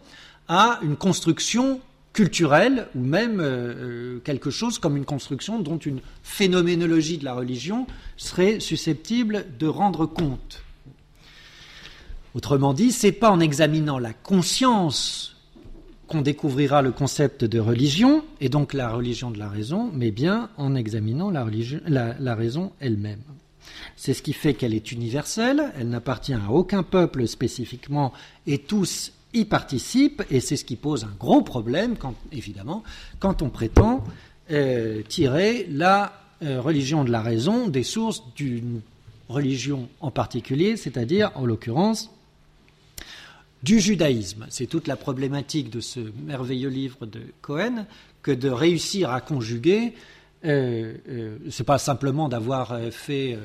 [0.48, 1.80] à une construction
[2.12, 7.34] culturel ou même euh, euh, quelque chose comme une construction dont une phénoménologie de la
[7.34, 10.62] religion serait susceptible de rendre compte.
[12.34, 15.33] Autrement dit, c'est pas en examinant la conscience
[16.08, 20.50] qu'on découvrira le concept de religion et donc la religion de la raison, mais bien
[20.56, 23.22] en examinant la, raison elle-même.
[23.96, 28.12] C'est ce qui fait qu'elle est universelle, elle n'appartient à aucun peuple spécifiquement
[28.46, 31.96] et tous y participe, et c'est ce qui pose un gros problème,
[32.30, 32.84] évidemment,
[33.18, 34.04] quand on prétend
[34.50, 36.12] euh, tirer la
[36.42, 38.80] euh, religion de la raison des sources d'une
[39.28, 42.10] religion en particulier, c'est-à-dire, en l'occurrence,
[43.64, 44.46] du judaïsme.
[44.50, 47.86] C'est toute la problématique de ce merveilleux livre de Cohen
[48.22, 49.94] que de réussir à conjuguer.
[50.44, 53.38] Euh, euh c'est pas simplement d'avoir fait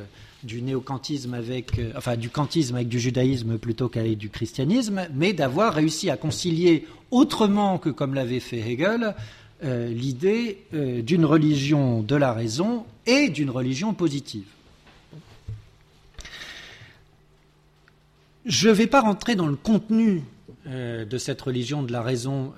[0.43, 5.33] du néocantisme avec, euh, enfin du kantisme avec du judaïsme plutôt qu'avec du christianisme, mais
[5.33, 9.15] d'avoir réussi à concilier autrement que comme l'avait fait Hegel
[9.63, 14.45] euh, l'idée euh, d'une religion de la raison et d'une religion positive.
[18.49, 20.23] Je ne vais pas rentrer dans le contenu
[20.65, 22.53] de cette religion de la raison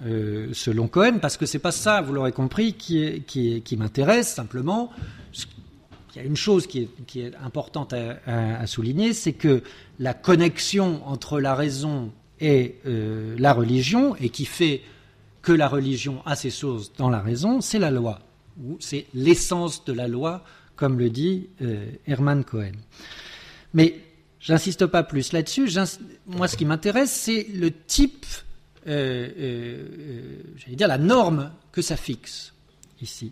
[0.54, 4.34] selon Cohen, parce que c'est pas ça, vous l'aurez compris, qui, m'intéresse.
[4.34, 4.90] Simplement,
[6.16, 9.64] il y a une chose qui est, importante à, souligner, c'est que
[10.00, 14.82] la connexion entre la raison et euh, la religion, et qui fait
[15.42, 18.20] que la religion a ses sources dans la raison, c'est la loi,
[18.80, 20.46] c'est l'essence de la loi,
[20.78, 22.72] comme le dit euh, Hermann Cohen.
[23.74, 23.96] Mais
[24.42, 25.70] j'insiste pas plus là-dessus.
[26.26, 28.26] Moi, ce qui m'intéresse, c'est le type,
[28.88, 29.86] euh,
[30.58, 32.54] j'allais dire la norme que ça fixe
[33.02, 33.32] ici.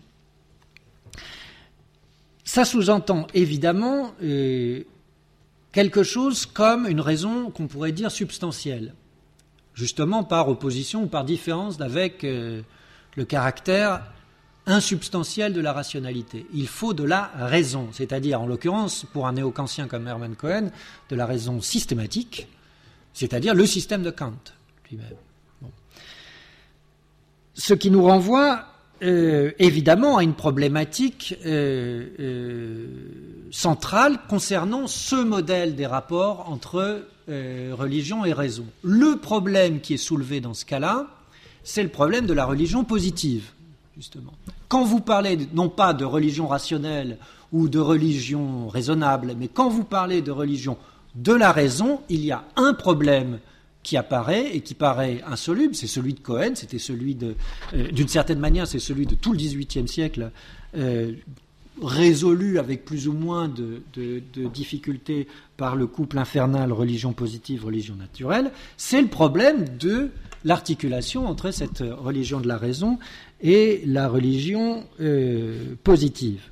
[2.44, 4.82] Ça sous-entend évidemment euh,
[5.72, 8.94] quelque chose comme une raison qu'on pourrait dire substantielle,
[9.74, 12.62] justement par opposition ou par différence avec euh,
[13.16, 14.02] le caractère
[14.70, 16.46] insubstantiel de la rationalité.
[16.52, 20.70] Il faut de la raison, c'est-à-dire en l'occurrence pour un néo-kantien comme Hermann Cohen,
[21.08, 22.48] de la raison systématique,
[23.12, 24.32] c'est-à-dire le système de Kant
[24.90, 25.16] lui-même.
[27.54, 28.66] Ce qui nous renvoie
[29.02, 32.86] euh, évidemment à une problématique euh, euh,
[33.50, 38.66] centrale concernant ce modèle des rapports entre religion et raison.
[38.82, 41.06] Le problème qui est soulevé dans ce cas-là,
[41.62, 43.52] c'est le problème de la religion positive,
[43.96, 44.32] justement.
[44.70, 47.18] Quand vous parlez non pas de religion rationnelle
[47.50, 50.78] ou de religion raisonnable, mais quand vous parlez de religion
[51.16, 53.40] de la raison, il y a un problème
[53.82, 57.34] qui apparaît et qui paraît insoluble, c'est celui de Cohen, c'était celui de,
[57.74, 60.30] euh, d'une certaine manière, c'est celui de tout le XVIIIe siècle,
[60.76, 61.14] euh,
[61.82, 63.82] résolu avec plus ou moins de,
[64.54, 70.10] difficultés par le couple infernal religion positive, religion naturelle, c'est le problème de
[70.44, 72.98] l'articulation entre cette religion de la raison
[73.40, 76.42] et la religion euh, positive.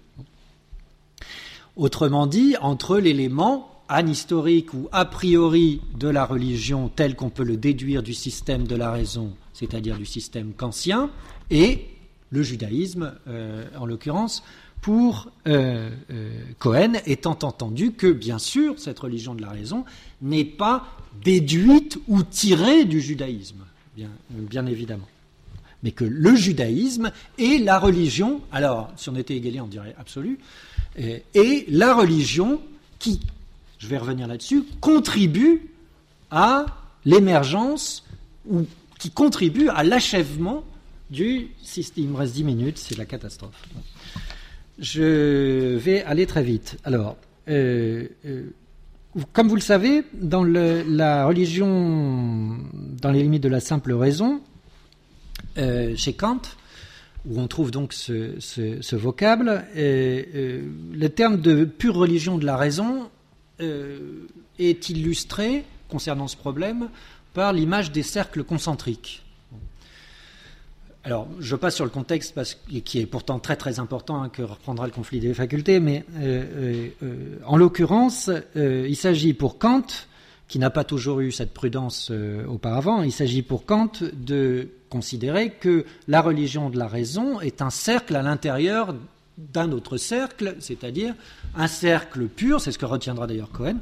[1.77, 3.71] Autrement dit, entre l'élément
[4.07, 8.77] historique ou a priori de la religion tel qu'on peut le déduire du système de
[8.77, 11.11] la raison, c'est-à-dire du système kantien,
[11.51, 11.87] et
[12.31, 14.43] le judaïsme, euh, en l'occurrence,
[14.83, 15.91] pour euh,
[16.59, 19.85] Cohen, étant entendu que, bien sûr, cette religion de la raison
[20.23, 20.87] n'est pas
[21.25, 23.65] déduite ou tirée du judaïsme,
[24.31, 25.09] bien, évidemment.
[25.83, 30.39] Mais que le judaïsme est la religion, alors, si on était égalé, on dirait absolu,
[30.97, 32.61] est la religion
[32.99, 33.21] qui
[33.79, 35.71] je vais revenir là-dessus, contribue
[36.31, 36.67] à
[37.05, 38.05] l'émergence
[38.47, 38.67] ou
[38.99, 40.65] qui contribue à l'achèvement
[41.11, 42.05] du système.
[42.05, 43.63] Il me reste 10 minutes, c'est la catastrophe.
[44.79, 46.77] Je vais aller très vite.
[46.85, 47.17] Alors,
[47.49, 48.51] euh, euh,
[49.33, 52.59] comme vous le savez, dans la religion,
[53.01, 54.41] dans les limites de la simple raison,
[55.57, 56.43] euh, chez Kant,
[57.27, 63.09] où on trouve donc ce, vocable, le terme de pure religion de la raison
[63.61, 64.27] euh,
[64.59, 66.89] est illustré, concernant ce problème,
[67.35, 69.23] par l'image des cercles concentriques.
[71.09, 72.39] Alors, je passe sur le contexte
[72.85, 76.91] qui est pourtant très très important, hein, que reprendra le conflit des facultés, mais euh,
[77.03, 79.87] euh, en l'occurrence, il s'agit pour Kant,
[80.49, 82.13] qui n'a pas toujours eu cette prudence
[82.47, 87.71] auparavant, il s'agit pour Kant de considérer que la religion de la raison est un
[87.71, 88.95] cercle à l'intérieur
[89.39, 91.15] d'un autre cercle, c'est-à-dire
[91.57, 93.77] un cercle pur, c'est ce que retiendra d'ailleurs Cohen,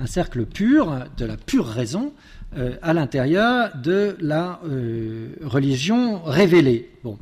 [0.00, 2.12] un cercle pur, de la pure raison,
[2.56, 6.90] euh, à l'intérieur de la euh, religion révélée.
[7.02, 7.18] Bon.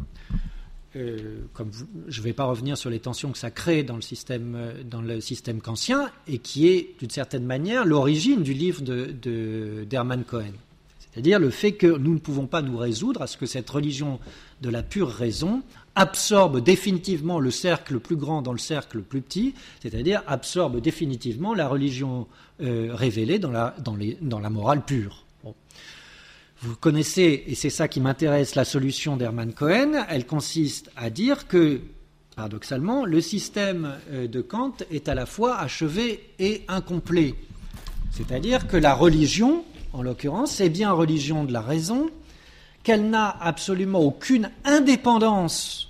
[0.96, 1.70] Euh, comme
[2.08, 5.00] je ne vais pas revenir sur les tensions que ça crée dans le système, dans
[5.00, 10.52] le système kantien, et qui est d'une certaine manière l'origine du livre de, d'Hermann Cohen.
[11.12, 14.20] C'est-à-dire le fait que nous ne pouvons pas nous résoudre à ce que cette religion
[14.60, 15.62] de la pure raison
[15.94, 21.66] absorbe définitivement le cercle plus grand dans le cercle plus petit, c'est-à-dire absorbe définitivement la
[21.66, 22.28] religion
[22.62, 25.24] euh, révélée dans la, dans, les, dans la morale pure.
[26.62, 31.48] Vous connaissez, et c'est ça qui m'intéresse, la solution d'Hermann Cohen, elle consiste à dire
[31.48, 31.80] que,
[32.36, 37.34] paradoxalement, le système euh, de Kant est à la fois achevé et incomplet.
[38.10, 42.10] C'est-à-dire que la religion, en l'occurrence, c'est bien religion de la raison,
[42.82, 45.88] qu'elle n'a absolument aucune indépendance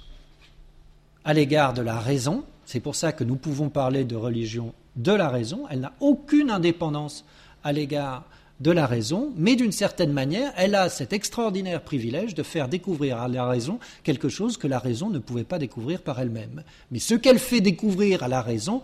[1.24, 2.44] à l'égard de la raison.
[2.64, 5.66] C'est pour ça que nous pouvons parler de religion de la raison.
[5.70, 7.24] Elle n'a aucune indépendance
[7.62, 8.24] à l'égard
[8.60, 13.18] de la raison, mais d'une certaine manière, elle a cet extraordinaire privilège de faire découvrir
[13.18, 16.62] à la raison quelque chose que la raison ne pouvait pas découvrir par elle-même.
[16.90, 18.82] Mais ce qu'elle fait découvrir à la raison,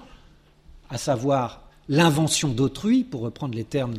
[0.88, 3.94] à savoir l'invention d'autrui, pour reprendre les termes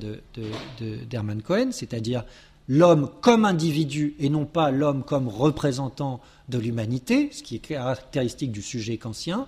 [1.10, 2.24] d'Hermann de, Cohen, c'est-à-dire
[2.68, 6.20] l'homme comme individu et non pas l'homme comme représentant
[6.50, 9.48] de l'humanité, ce qui est caractéristique du sujet kantien,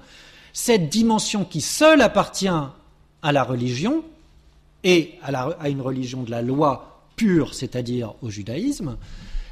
[0.53, 4.03] cette dimension qui seule appartient à la religion
[4.83, 8.97] et à, une religion de la loi pure, c'est-à-dire au judaïsme,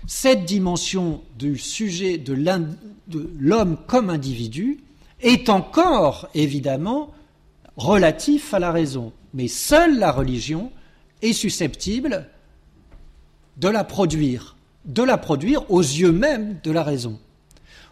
[0.08, 4.80] cette dimension du sujet de l'homme comme individu
[5.20, 7.14] est encore évidemment
[7.78, 10.72] relatif à la raison, mais seule la religion
[11.22, 12.28] est susceptible
[13.58, 17.20] de la produire, de la produire aux yeux même de la raison.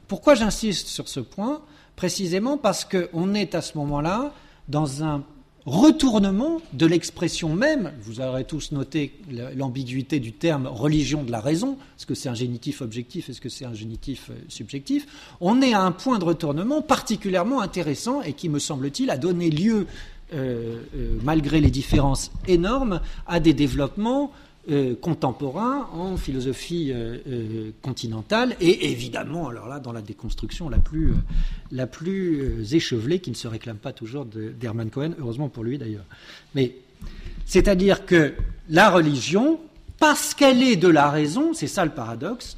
[0.08, 1.62] Pourquoi j'insiste sur ce point?
[1.96, 4.34] Précisément parce qu'on est à ce moment-là
[4.68, 5.24] dans un
[5.66, 9.20] retournement de l'expression même, vous aurez tous noté
[9.56, 13.50] l'ambiguïté du terme religion de la raison, est-ce que c'est un génitif objectif, est-ce que
[13.50, 15.08] c'est un génitif euh, subjectif,
[15.42, 19.50] on est à un point de retournement particulièrement intéressant et qui, me semble-t-il, a donné
[19.50, 19.88] lieu,
[20.34, 24.32] euh, euh, malgré les différences énormes, à des développements
[24.68, 30.80] euh, contemporain en philosophie euh, euh, continentale et évidemment, alors là, dans la déconstruction la
[30.80, 31.14] plus,
[31.72, 36.06] la plus échevelée, qui ne se réclame pas toujours d'Hermann Cohen, heureusement pour lui d'ailleurs.
[36.56, 36.78] Mais
[37.46, 38.34] C'est-à-dire que
[38.68, 39.60] la religion,
[40.00, 42.58] parce qu'elle est de la raison, c'est ça le paradoxe,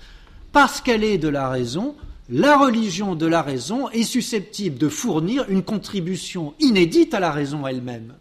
[0.53, 1.93] parce qu'elle est de la raison,
[2.29, 7.67] la religion de la raison est susceptible de fournir une contribution inédite à la raison
[7.67, 8.13] elle-même.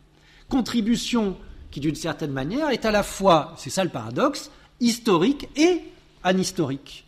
[0.48, 1.36] Contribution
[1.76, 4.50] qui, d'une certaine manière, est à la fois, c'est ça le paradoxe,
[4.80, 5.82] historique et
[6.24, 7.04] anhistorique.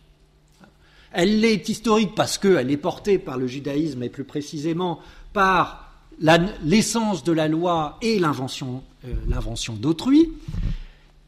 [1.11, 4.99] Elle est historique parce qu'elle est portée par le judaïsme et plus précisément
[5.33, 5.91] par
[6.63, 10.33] l'essence de la loi et l'invention euh, d'autrui.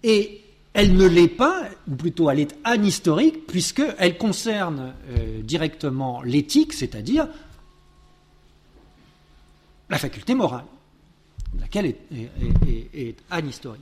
[0.04, 6.74] Et elle ne l'est pas, ou plutôt elle est anhistorique, puisqu'elle concerne euh, directement l'éthique,
[6.74, 7.28] c'est-à-dire
[9.90, 10.66] la faculté morale,
[11.60, 13.82] laquelle est, anhistorique.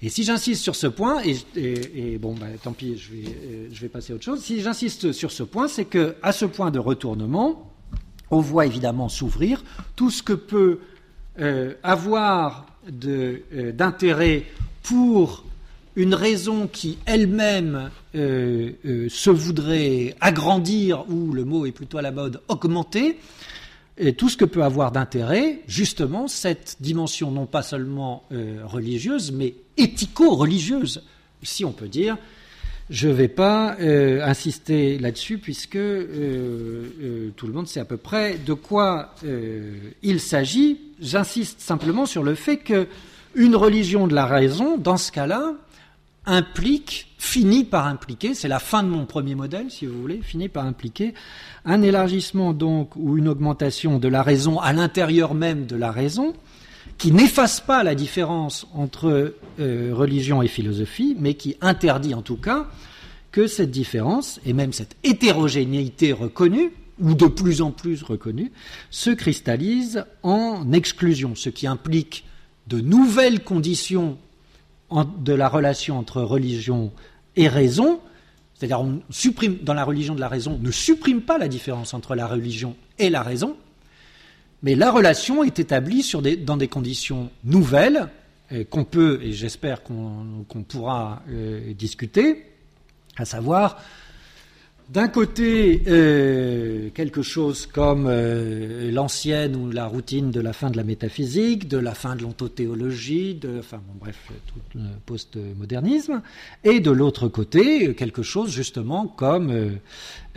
[0.00, 3.80] Et si j'insiste sur ce point, et, bon, bah, tant pis, je vais, euh, je
[3.80, 4.40] vais, passer à autre chose.
[4.40, 7.72] Si j'insiste sur ce point, c'est que à ce point de retournement,
[8.30, 9.64] on voit évidemment s'ouvrir
[9.96, 10.80] tout ce que peut
[11.40, 14.44] euh, avoir d'intérêt
[14.82, 15.44] pour
[15.98, 22.02] une raison qui elle-même euh, euh, se voudrait agrandir, ou le mot est plutôt à
[22.02, 23.18] la mode, augmenter,
[24.16, 29.54] tout ce que peut avoir d'intérêt, justement, cette dimension non pas seulement euh, religieuse, mais
[29.76, 31.02] éthico-religieuse,
[31.42, 32.16] si on peut dire.
[32.90, 33.76] Je ne vais pas
[34.24, 35.78] insister là-dessus puisque tout
[37.46, 39.14] le monde sait à peu près de quoi
[40.02, 40.80] il s'agit.
[40.98, 42.86] J'insiste simplement sur le fait que
[43.34, 45.52] une religion de la raison, dans ce cas-là,
[46.28, 50.48] implique, finit par impliquer, c'est la fin de mon premier modèle, si vous voulez, finit
[50.48, 51.14] par impliquer
[51.64, 56.34] un élargissement donc ou une augmentation de la raison à l'intérieur même de la raison,
[56.98, 62.36] qui n'efface pas la différence entre euh, religion et philosophie, mais qui interdit en tout
[62.36, 62.66] cas
[63.32, 68.52] que cette différence, et même cette hétérogénéité reconnue, ou de plus en plus reconnue,
[68.90, 72.24] se cristallise en exclusion, ce qui implique
[72.66, 74.18] de nouvelles conditions
[74.90, 76.92] de la relation entre religion
[77.36, 78.00] et raison,
[78.54, 82.14] c'est-à-dire on supprime dans la religion de la raison, ne supprime pas la différence entre
[82.14, 83.56] la religion et la raison,
[84.62, 86.10] mais la relation est établie
[86.44, 88.08] dans des conditions nouvelles
[88.70, 92.46] qu'on peut, et j'espère qu'on pourra euh, discuter,
[93.18, 93.76] à savoir
[94.88, 100.78] d'un côté, euh, quelque chose comme euh, l'ancienne ou la routine de la fin de
[100.78, 104.16] la métaphysique, de la fin de l'ontothéologie, de, enfin bon, bref,
[104.46, 106.22] tout le postmodernisme,
[106.64, 109.50] et de l'autre côté, quelque chose justement comme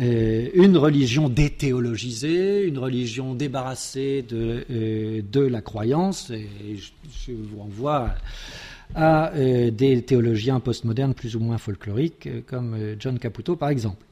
[0.02, 8.10] euh, une religion déthéologisée, une religion débarrassée de, la croyance, et je, vous renvoie
[8.95, 14.04] à des théologiens postmodernes plus ou moins folkloriques, comme John Caputo par exemple.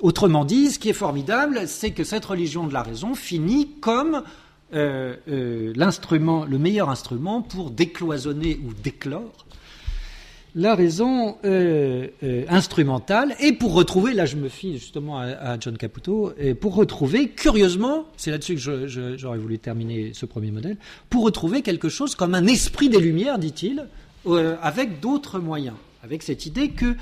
[0.00, 4.22] Autrement dit, ce qui est formidable, c'est que cette religion de la raison finit comme
[4.74, 9.46] euh, euh, le meilleur instrument pour décloisonner ou déclore
[10.54, 12.08] la raison euh,
[12.48, 17.28] instrumentale et pour retrouver, là je me fie justement à, John Caputo, et pour retrouver,
[17.28, 20.76] curieusement, c'est là-dessus que j'aurais voulu terminer ce premier modèle,
[21.08, 23.86] pour retrouver quelque chose comme un esprit des Lumières, dit-il,
[24.60, 26.96] avec d'autres moyens, avec cette idée que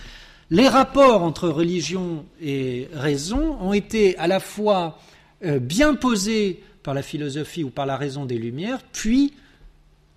[0.51, 4.99] les rapports entre religion et raison ont été à la fois
[5.45, 9.33] euh, bien posés par la philosophie ou par la raison des Lumières, puis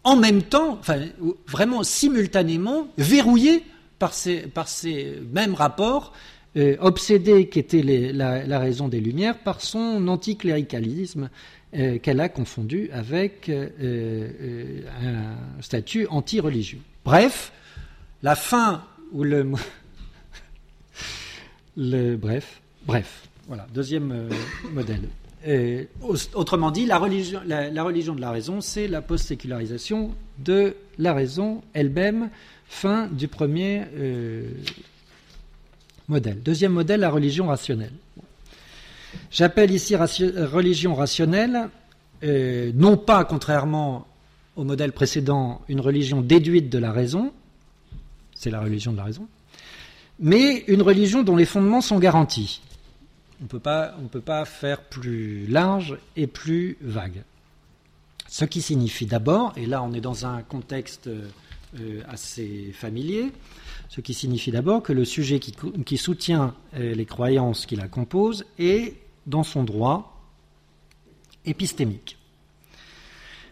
[0.04, 0.82] en même temps,
[1.48, 3.64] vraiment simultanément, verrouillés
[4.00, 6.12] par ces, mêmes rapports,
[6.58, 11.30] euh, obsédés qu'était la, raison des Lumières par son anticléricalisme
[11.74, 16.82] euh, qu'elle a confondu avec un statut anti-religieux.
[17.06, 17.54] Bref,
[18.24, 19.54] la fin ou le
[21.78, 24.30] bref, bref, voilà, deuxième euh,
[24.74, 25.02] modèle.
[26.34, 32.30] autrement dit, la religion, de la raison, c'est la post-sécularisation de la raison elle-même,
[32.68, 34.50] fin du premier euh,
[36.08, 36.42] modèle.
[36.42, 37.94] Deuxième modèle, la religion rationnelle.
[39.32, 41.70] J'appelle ici religion rationnelle,
[42.24, 44.08] euh, non pas, contrairement
[44.56, 47.34] au modèle précédent, une religion déduite de la raison,
[48.36, 49.28] c'est la religion de la raison,
[50.20, 52.62] mais une religion dont les fondements sont garantis.
[53.40, 57.24] On ne peut pas faire plus large et plus vague.
[58.30, 63.32] Ce qui signifie d'abord, et là on est dans un contexte euh, assez familier,
[63.90, 68.46] ce qui signifie d'abord que le sujet qui, soutient euh, les croyances qui la composent
[68.58, 68.96] est
[69.28, 70.20] dans son droit
[71.46, 72.18] épistémique.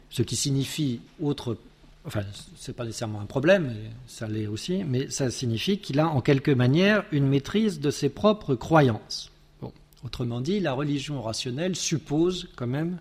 [0.09, 1.57] Ce qui signifie, autre
[2.06, 2.22] enfin,
[2.56, 3.74] c'est pas nécessairement un problème,
[4.08, 8.10] ça l'est aussi, mais ça signifie qu'il a en quelque manière une maîtrise de ses
[8.10, 9.32] propres croyances.
[10.04, 12.97] autrement dit, la religion rationnelle suppose quand même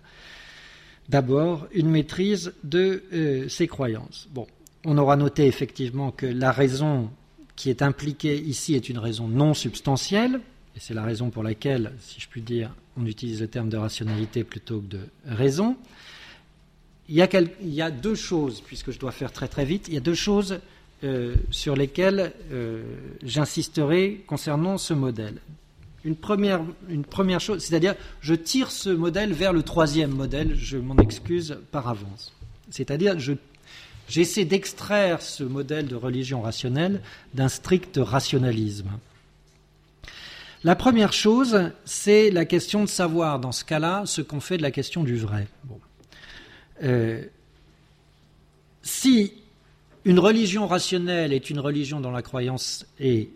[1.09, 4.27] d'abord une maîtrise de euh, ses croyances.
[4.31, 4.45] Bon,
[4.85, 7.09] on aura noté effectivement que la raison
[7.55, 10.39] qui est impliquée ici est une raison non substantielle,
[10.75, 13.77] et c'est la raison pour laquelle, si je puis dire, on utilise le terme de
[13.77, 15.75] rationalité plutôt que de raison.
[17.09, 20.01] Il y a, deux choses, puisque je dois faire très très vite, il y a
[20.01, 20.59] deux choses
[21.03, 22.83] euh, sur lesquelles euh,
[23.23, 25.41] j'insisterai concernant ce modèle.
[26.05, 26.61] Une première,
[27.39, 32.33] chose, c'est-à-dire je tire ce modèle vers le troisième modèle, je m'en excuse par avance.
[32.69, 33.33] C'est-à-dire je
[34.11, 37.01] J'essaie d'extraire ce modèle de religion rationnelle
[37.33, 38.89] d'un strict rationalisme.
[40.65, 44.63] La première chose, c'est la question de savoir, dans ce cas-là, ce qu'on fait de
[44.63, 45.47] la question du vrai.
[46.83, 47.23] Euh,
[48.81, 49.33] si
[50.05, 53.29] une religion rationnelle est une religion dont la croyance est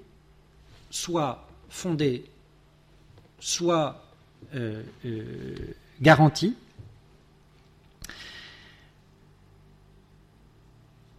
[0.89, 2.25] soit fondée,
[3.39, 4.03] soit
[4.55, 5.55] euh, euh,
[6.01, 6.55] garantie,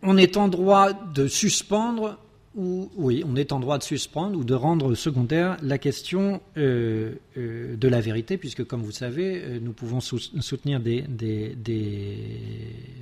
[0.03, 2.18] on est en droit de suspendre
[2.57, 7.15] ou oui, on est en droit de suspendre ou de rendre secondaire la question euh,
[7.37, 11.05] euh, de la vérité, puisque comme vous savez, euh, nous pouvons soutenir des,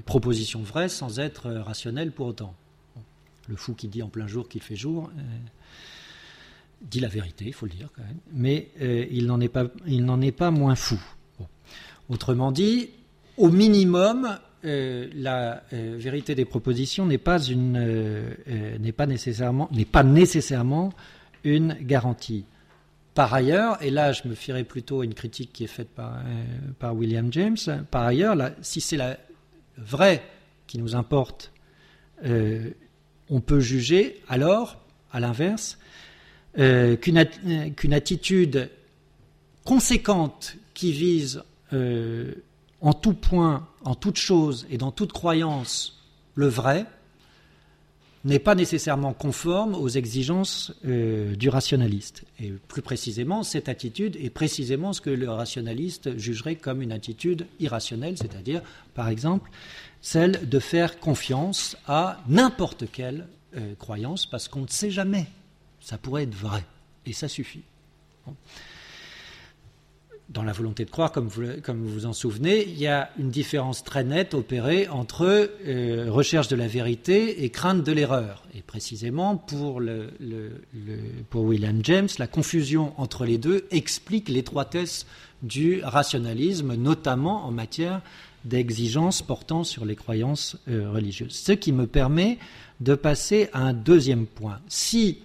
[0.04, 2.54] propositions vraies sans être rationnels pour autant.
[3.48, 5.10] Le fou qui dit en plein jour qu'il fait jour
[6.82, 8.68] dit la vérité, il faut le dire quand même, mais
[9.10, 11.00] il n'en est pas moins fou.
[12.10, 12.90] Autrement dit,
[13.38, 19.68] au minimum, euh, la euh, vérité des propositions n'est pas une euh, n'est pas nécessairement
[19.72, 20.92] n'est pas nécessairement
[21.42, 22.46] une garantie.
[23.14, 26.18] Par ailleurs, et là je me fierai plutôt à une critique qui est faite par,
[26.78, 27.58] par William James,
[27.90, 29.18] par ailleurs, si c'est la
[29.76, 30.22] vraie
[30.66, 31.52] qui nous importe,
[32.24, 34.80] on peut juger alors,
[35.12, 35.78] à l'inverse,
[36.56, 38.70] qu'une attitude
[39.64, 41.44] conséquente qui vise
[42.84, 46.04] en tout point, en toute chose et dans toute croyance
[46.34, 46.84] le vrai,
[48.24, 52.24] n'est pas nécessairement conforme aux exigences euh, du rationaliste.
[52.40, 57.46] Et plus précisément, cette attitude est précisément ce que le rationaliste jugerait comme une attitude
[57.58, 58.62] irrationnelle, c'est-à-dire,
[58.94, 59.50] par exemple,
[60.02, 65.26] celle de faire confiance à n'importe quelle euh, croyance, parce qu'on ne sait jamais.
[65.80, 66.64] Ça pourrait être vrai,
[67.06, 67.62] et ça suffit
[70.30, 73.84] dans la volonté de croire, comme vous, vous en souvenez, il y a une différence
[73.84, 78.42] très nette opérée entre euh, recherche de la vérité et crainte de l'erreur.
[78.54, 79.82] Et précisément, pour
[81.34, 85.06] William James, la confusion entre les deux explique l'étroitesse
[85.42, 88.00] du rationalisme, notamment en matière
[88.44, 91.34] d'exigences portant sur les croyances euh, religieuses.
[91.34, 92.38] Ce qui me permet
[92.80, 94.60] de passer à un deuxième point.
[94.68, 95.18] Si,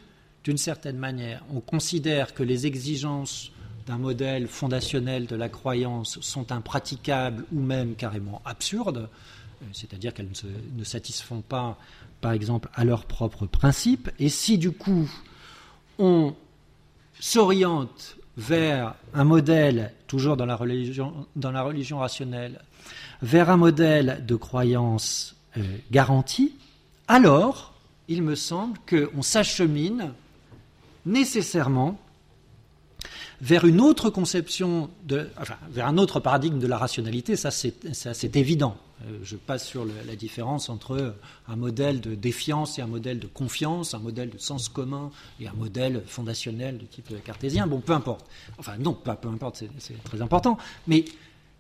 [0.44, 3.52] d'une certaine manière, on considère que les exigences
[3.90, 9.10] d'un modèle fondationnel de la croyance sont impraticables ou même carrément absurdes,
[9.64, 10.30] euh, c'est-à-dire qu'elles
[10.78, 11.76] ne, satisfont pas,
[12.22, 15.10] par exemple, à leurs propres principes, et si du coup
[15.98, 16.36] on
[17.20, 22.62] s'oriente vers un modèle, toujours dans la religion, dans la religion rationnelle,
[23.24, 26.54] vers un modèle de croyance euh, garantie,
[27.08, 27.74] alors
[28.08, 30.14] il me semble qu'on s'achemine
[31.08, 32.00] nécessairement
[33.42, 38.36] vers une autre conception, de, enfin, vers un autre paradigme de la rationalité, ça c'est
[38.36, 38.78] évident.
[39.06, 41.16] Euh, je passe sur la différence entre
[41.48, 45.10] un modèle de défiance et un modèle de confiance, un modèle de sens commun
[45.40, 47.66] et un modèle fondationnel de type cartésien.
[47.66, 48.26] Bon, peu importe.
[48.58, 50.58] Enfin, non, pas peu importe, c'est très important.
[50.88, 51.06] Mais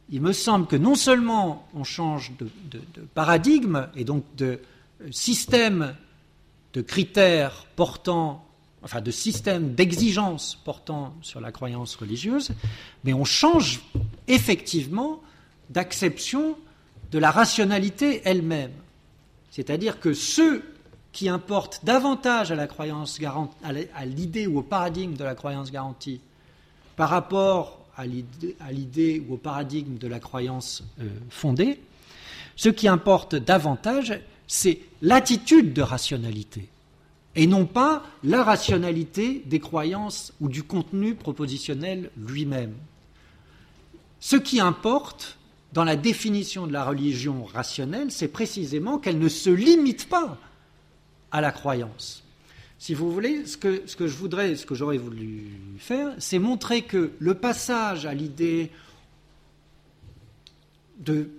[0.10, 4.60] il me semble que non seulement on change de, de paradigme et donc de
[5.12, 5.96] système
[6.74, 8.46] de critères portant
[8.84, 12.52] enfin de système d'exigence portant sur la croyance religieuse,
[13.04, 13.82] mais on change
[14.28, 15.22] effectivement
[15.70, 16.56] d'acception
[17.12, 18.72] de la rationalité elle-même.
[19.52, 20.64] C'est-à-dire que ceux
[21.12, 23.20] qui importent davantage à la croyance
[23.64, 26.22] à l'idée ou au paradigme de la croyance garantie
[26.96, 31.82] par rapport à l'idée ou au paradigme de la croyance euh, fondée,
[32.56, 36.70] ce qui importe davantage, c'est l'attitude de rationalité
[37.40, 42.74] et non pas la rationalité des croyances ou du contenu propositionnel lui-même.
[44.20, 45.38] Ce qui importe
[45.72, 50.38] dans la définition de la religion rationnelle, c'est précisément qu'elle ne se limite pas
[51.32, 52.26] à la croyance.
[52.78, 55.46] Si vous voulez, ce que, ce que je voudrais, ce que j'aurais voulu
[55.78, 58.70] faire, c'est montrer que le passage à l'idée
[61.00, 61.30] de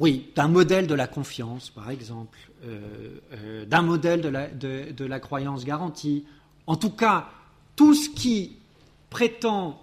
[0.00, 5.64] oui, d'un modèle de la confiance, par exemple, euh, euh, d'un modèle de la, croyance
[5.64, 6.24] garantie.
[6.66, 7.28] En tout cas,
[7.76, 8.56] tout ce qui
[9.10, 9.78] prétend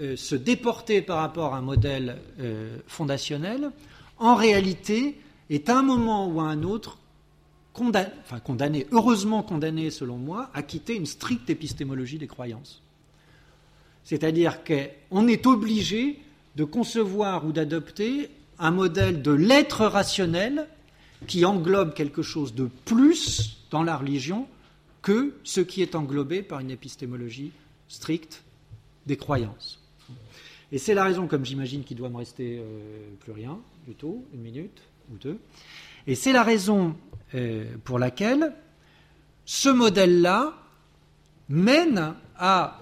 [0.00, 2.18] euh, se déporter par rapport à un modèle
[2.88, 3.70] fondationnel,
[4.18, 5.20] en réalité,
[5.50, 6.98] est à un moment ou à un autre
[8.92, 12.82] heureusement condamné selon moi, à quitter une stricte épistémologie des croyances.
[14.02, 16.18] C'est-à-dire qu'on est obligé
[16.56, 20.66] de concevoir ou d'adopter un modèle de l'être rationnel
[21.26, 24.46] qui englobe quelque chose de plus dans la religion
[25.02, 27.52] que ce qui est englobé par une épistémologie
[27.88, 28.42] stricte
[29.06, 29.80] des croyances.
[30.72, 34.40] Et c'est la raison, comme j'imagine qu'il doit me rester euh, plus rien, plutôt, une
[34.40, 35.38] minute ou deux,
[36.06, 36.96] et c'est la raison
[37.34, 38.52] euh, pour laquelle
[39.44, 40.54] ce modèle-là
[41.48, 42.80] mène à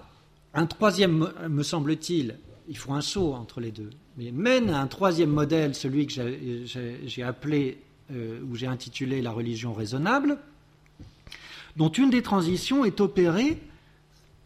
[0.55, 4.87] un troisième, me semble-t-il, il faut un saut entre les deux, mais mène à un
[4.87, 6.13] troisième modèle, celui que
[7.05, 7.77] j'ai appelé,
[8.11, 10.37] euh, ou j'ai intitulé la religion raisonnable,
[11.75, 13.57] dont une des transitions est opérée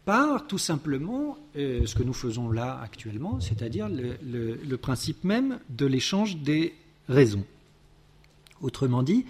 [0.04, 5.86] par tout simplement euh, ce que nous faisons là actuellement, c'est-à-dire le, principe même de
[5.86, 6.74] l'échange des
[7.08, 7.44] raisons.
[8.62, 9.26] Autrement dit,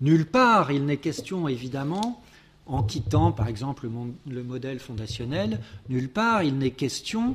[0.00, 2.22] nulle part il n'est question évidemment
[2.66, 3.88] en quittant par exemple
[4.26, 7.34] le modèle fondationnel, nulle part il n'est question,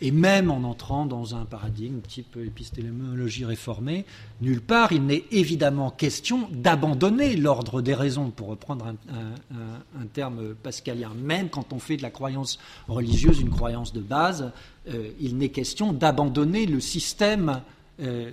[0.00, 4.04] et même en entrant dans un paradigme type épistémologie réformée,
[4.40, 11.12] nulle part il n'est évidemment question d'abandonner l'ordre des raisons, pour reprendre un, terme pascalien.
[11.16, 12.58] Même quand on fait de la croyance
[12.88, 14.50] religieuse une croyance de base,
[14.88, 17.62] euh, il n'est question d'abandonner le système
[18.00, 18.32] euh,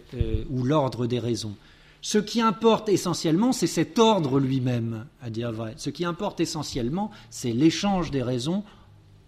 [0.49, 1.55] ou l'ordre des raisons.
[2.01, 5.73] Ce qui importe essentiellement, c'est cet ordre lui-même, à dire vrai.
[5.77, 8.63] Ce qui importe essentiellement, c'est l'échange des raisons,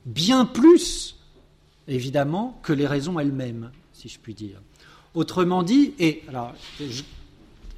[0.05, 1.17] bien plus,
[1.95, 4.61] évidemment, que les raisons elles-mêmes, si je puis dire.
[5.13, 6.53] Autrement dit, et alors,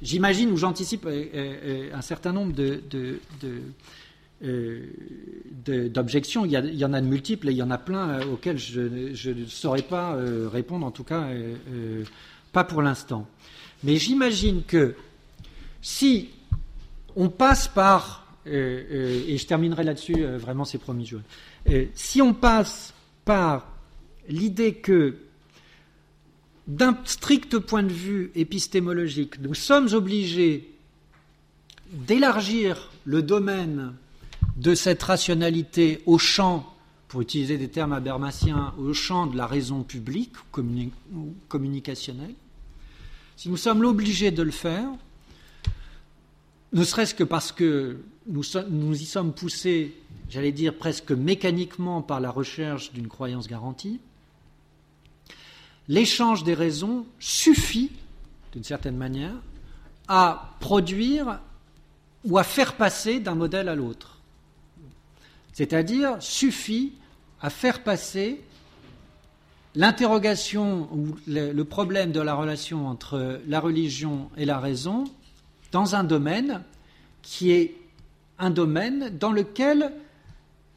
[0.02, 2.82] j'imagine ou j'anticipe euh, euh, un certain nombre de,
[4.44, 4.86] euh,
[5.88, 6.44] d'objections.
[6.44, 8.80] Il, y en a de multiples et il y en a plein auxquels je,
[9.30, 10.16] ne saurais pas
[10.52, 11.28] répondre, en tout cas
[12.52, 13.26] pas pour l'instant.
[13.82, 14.94] Mais j'imagine que
[15.82, 16.30] si
[17.16, 21.16] on passe par, euh, euh, et je terminerai là-dessus, euh, vraiment c'est promis, je,
[21.94, 22.94] si on passe
[23.24, 23.66] par
[24.28, 25.16] l'idée que
[26.66, 30.70] d'un strict point de vue épistémologique, nous sommes obligés
[31.92, 33.94] d'élargir le domaine
[34.56, 36.74] de cette rationalité au champ,
[37.08, 40.32] pour utiliser des termes abermaciens, au champ de la raison publique
[41.14, 42.34] ou communicationnelle,
[43.36, 44.88] si nous sommes obligés de le faire,
[46.72, 49.94] ne serait-ce que parce que nous y sommes poussés,
[50.30, 54.00] j'allais dire presque mécaniquement par la recherche d'une croyance garantie,
[55.88, 57.90] l'échange des raisons suffit,
[58.52, 59.34] d'une certaine manière,
[60.08, 61.40] à produire
[62.24, 64.18] ou à faire passer d'un modèle à l'autre.
[65.52, 66.92] C'est-à-dire suffit
[67.40, 68.40] à faire passer
[69.74, 75.04] l'interrogation ou le, problème de la relation entre la religion et la raison
[75.72, 76.62] dans un domaine
[77.22, 77.74] qui est
[78.38, 79.92] un domaine dans lequel,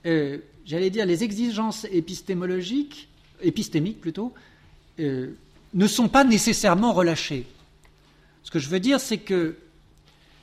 [0.06, 3.08] euh, j'allais dire, les exigences épistémologiques,
[3.42, 4.34] épistémiques plutôt,
[5.00, 5.34] euh,
[5.74, 7.46] ne sont pas nécessairement relâchées.
[8.44, 9.58] Ce que je veux dire, c'est que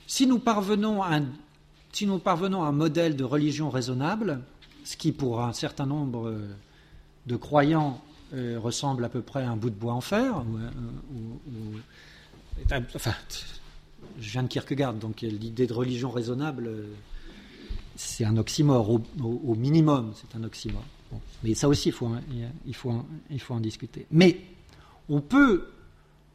[0.07, 4.41] si nous parvenons à un, modèle de religion raisonnable,
[4.83, 6.33] ce qui pour un certain nombre
[7.25, 8.01] de croyants
[8.33, 10.43] euh, ressemble à peu près à un bout de bois en fer.
[12.95, 13.13] enfin,
[14.19, 16.93] je viens de Kierkegaard, donc l'idée de religion raisonnable, euh,
[17.95, 20.83] c'est un oxymore, au, minimum, c'est un oxymore.
[21.43, 22.09] Mais ça aussi, il faut,
[22.65, 22.93] il, faut,
[23.29, 24.05] il faut en discuter.
[24.11, 24.39] Mais
[25.09, 25.67] on peut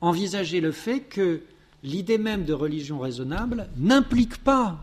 [0.00, 1.42] envisager le fait que
[1.82, 4.78] l'idée même de religion raisonnable n'implique pas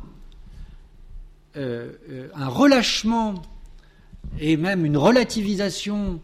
[1.55, 3.41] euh, un relâchement
[4.39, 6.19] et même une relativisation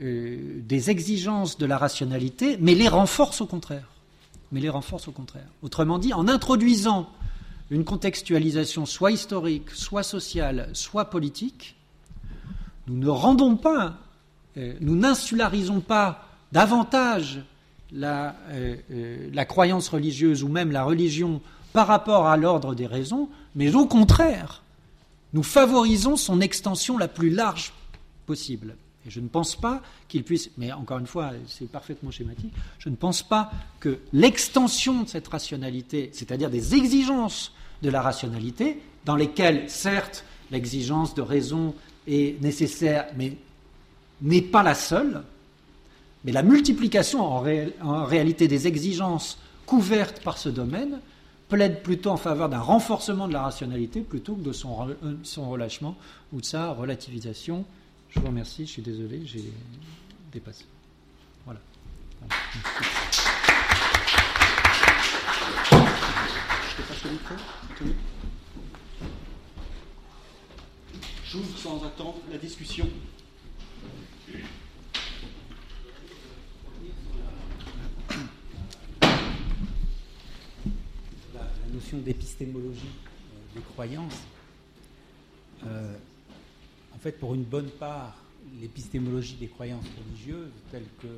[0.00, 3.88] euh, des exigences de la rationalité, mais les renforce au contraire.
[4.50, 5.46] Mais les renforce au contraire.
[5.62, 7.08] Autrement dit, en introduisant
[7.70, 11.76] une contextualisation soit historique, soit sociale, soit politique,
[12.86, 13.94] nous ne rendons pas,
[14.56, 17.40] euh, nous n'insularisons pas davantage
[17.92, 21.40] la, euh, la, croyance religieuse ou même la religion
[21.72, 24.62] par rapport à l'ordre des raisons, mais au contraire,
[25.32, 27.72] nous favorisons son extension la plus large
[28.26, 28.76] possible.
[29.06, 32.88] Et je ne pense pas qu'il puisse, mais encore une fois, c'est parfaitement schématique, je
[32.88, 39.16] ne pense pas que l'extension de cette rationalité, c'est-à-dire des exigences de la rationalité, dans
[39.16, 41.74] lesquelles, certes, l'exigence de raison
[42.06, 43.36] est nécessaire, mais
[44.22, 45.22] n'est pas la seule,
[46.24, 51.00] mais la multiplication en, réalité des exigences couvertes par ce domaine
[51.48, 55.50] plaide plutôt en faveur d'un renforcement de la rationalité plutôt que de son, euh, son
[55.50, 55.96] relâchement
[56.32, 57.64] ou de sa relativisation
[58.14, 59.42] je vous remercie, je suis désolé, j'ai
[60.32, 60.64] dépassé.
[61.44, 61.60] Voilà.
[66.78, 67.34] Je le micro
[71.84, 72.88] attendre la discussion.
[81.34, 81.40] La,
[81.72, 84.20] notion d'épistémologie euh, des croyances,
[85.66, 85.96] euh,
[86.94, 88.16] en fait, pour une bonne part,
[88.60, 91.08] l'épistémologie des croyances religieuses, telle que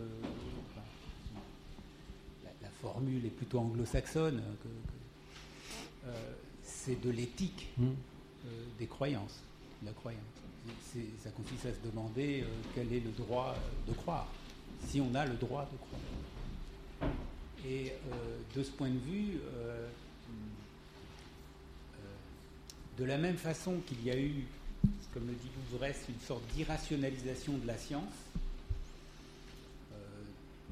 [2.63, 4.43] la, formule est plutôt anglo-saxonne,
[6.07, 7.89] euh, c'est de l'éthique mmh.
[8.79, 9.41] des croyances,
[9.85, 10.47] la croyance
[11.23, 13.55] ça consiste à se demander euh, quel est le droit
[13.87, 14.29] de croire,
[14.87, 17.13] si on a le droit de croire.
[17.67, 19.89] Et euh, de ce point de vue, euh,
[22.99, 24.47] de la même façon qu'il y a eu,
[25.13, 28.13] comme le dit Louvresse, une sorte d'irrationalisation de la science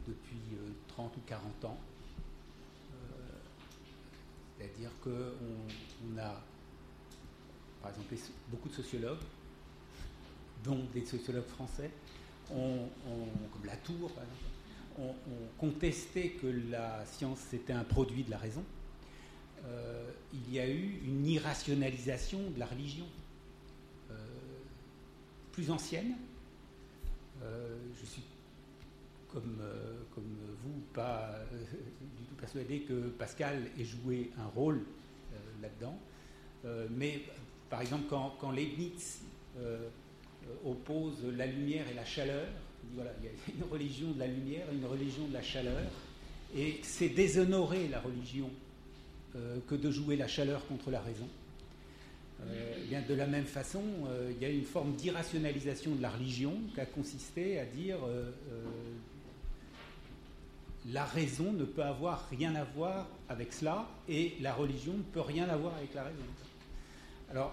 [0.07, 0.37] depuis
[0.89, 1.79] 30 ou 40 ans,
[4.59, 6.43] c'est-à-dire qu'on a,
[7.85, 8.14] par exemple,
[8.51, 9.18] beaucoup de sociologues
[10.64, 11.91] dont des sociologues français,
[12.51, 12.89] ont,
[13.53, 14.11] comme Latour,
[14.99, 15.14] ont,
[15.59, 18.64] contesté que la science c'était un produit de la raison,
[19.66, 23.05] euh, il y a eu une irrationalisation de la religion
[24.11, 24.14] euh,
[25.53, 26.14] plus ancienne.
[27.43, 28.22] Euh, je suis
[29.28, 29.62] comme,
[30.14, 31.35] comme vous pas
[32.16, 34.80] du tout persuadé que Pascal ait joué un rôle
[35.61, 35.99] là-dedans.
[36.91, 37.20] mais
[37.71, 39.21] par exemple, quand, Leibniz
[39.59, 39.89] euh,
[40.65, 42.47] oppose la lumière et la chaleur.
[42.85, 45.43] Il, voilà, il y a une religion de la lumière et une religion de la
[45.43, 45.83] chaleur.
[46.57, 48.51] Et c'est déshonorer la religion
[49.37, 51.29] euh, que de jouer la chaleur contre la raison.
[52.43, 53.83] Euh, bien de la même façon,
[54.31, 57.99] il y a une forme d'irrationalisation de la religion qui a consisté à dire
[60.93, 65.21] la raison ne peut avoir rien à voir avec cela et la religion ne peut
[65.21, 66.25] rien avoir avec la raison.
[67.35, 67.53] Alors,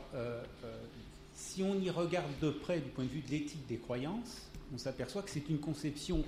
[1.33, 4.77] si on y regarde de près du point de vue de l'éthique des croyances, on
[4.77, 6.23] s'aperçoit que c'est une conception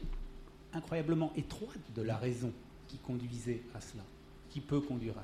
[0.74, 2.52] incroyablement étroite de la raison
[2.88, 4.02] qui conduisait à cela,
[4.50, 5.24] qui peut conduire à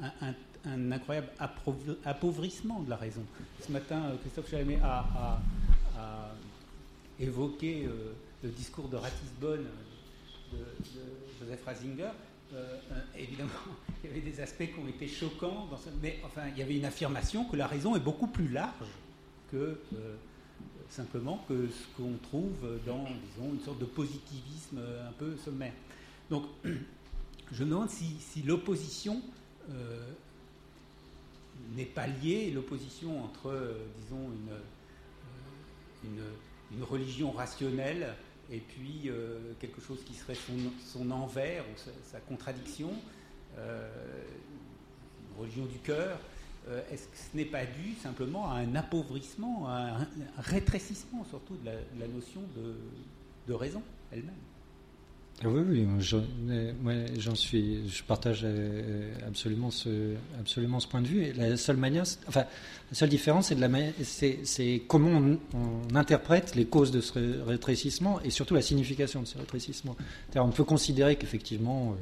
[0.00, 0.34] cela.
[0.64, 1.28] Un, incroyable
[2.04, 3.22] appauvrissement de la raison.
[3.60, 5.38] Ce matin, euh, Christophe Chalamet a,
[7.20, 9.66] évoqué euh, le discours de Ratisbonne
[10.52, 11.04] de, de
[11.38, 12.10] Joseph Ratzinger.
[12.54, 12.78] Euh,
[13.16, 13.50] évidemment,
[14.04, 15.68] il y avait des aspects qui ont été choquants,
[16.00, 18.88] mais enfin, il y avait une affirmation que la raison est beaucoup plus large
[19.50, 19.56] que
[19.94, 20.16] euh,
[20.88, 25.72] simplement que ce qu'on trouve dans, disons, une sorte de positivisme un peu sommaire.
[26.30, 26.44] Donc,
[27.52, 29.20] je me demande si, l'opposition
[29.70, 30.08] euh,
[31.74, 34.30] n'est pas liée, l'opposition entre, disons,
[36.04, 36.22] une,
[36.72, 38.14] une religion rationnelle
[38.50, 41.74] et puis euh, quelque chose qui serait son, envers ou
[42.04, 42.92] sa, contradiction,
[43.58, 43.88] euh,
[45.30, 46.18] une religion du cœur,
[46.68, 51.56] euh, est-ce que ce n'est pas dû simplement à un appauvrissement, à un, rétrécissement surtout
[51.56, 51.70] de
[52.00, 52.42] la, notion
[53.46, 53.82] de raison
[54.12, 54.34] elle-même?
[55.44, 55.86] Oui, oui,
[56.80, 61.30] moi j'en suis, je partage euh, absolument ce, absolument ce point de vue.
[61.36, 62.44] la seule manière, enfin,
[62.90, 63.52] la seule différence,
[64.02, 69.36] c'est comment on, interprète les causes de ce rétrécissement et surtout la signification de ce
[69.36, 69.94] rétrécissement.
[70.36, 71.94] on peut considérer qu'effectivement,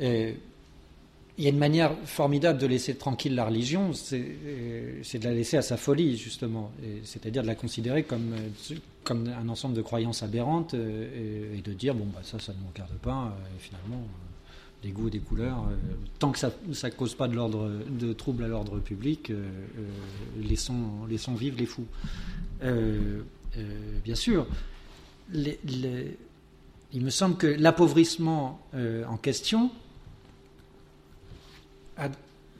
[0.00, 0.32] euh,
[1.38, 5.56] il y a une manière formidable de laisser tranquille la religion, c'est de la laisser
[5.56, 6.72] à sa folie, justement,
[7.04, 8.34] c'est-à-dire de la considérer comme,
[9.06, 12.68] comme un ensemble de croyances aberrantes et, de dire, bon, bah, ça, ça ne nous
[12.68, 14.02] regarde pas, et finalement,
[14.82, 15.64] des goûts, des couleurs,
[16.18, 19.32] tant que ça ne cause pas de, l'ordre, de troubles à l'ordre public,
[20.42, 21.86] laissons, laissons vivre les fous.
[22.60, 24.46] bien sûr,
[25.32, 26.16] il
[26.94, 28.60] me semble que l'appauvrissement
[29.08, 29.70] en question,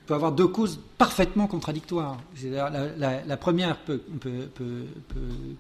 [0.07, 2.19] peut avoir deux causes parfaitement contradictoires.
[2.45, 4.01] La, première peut,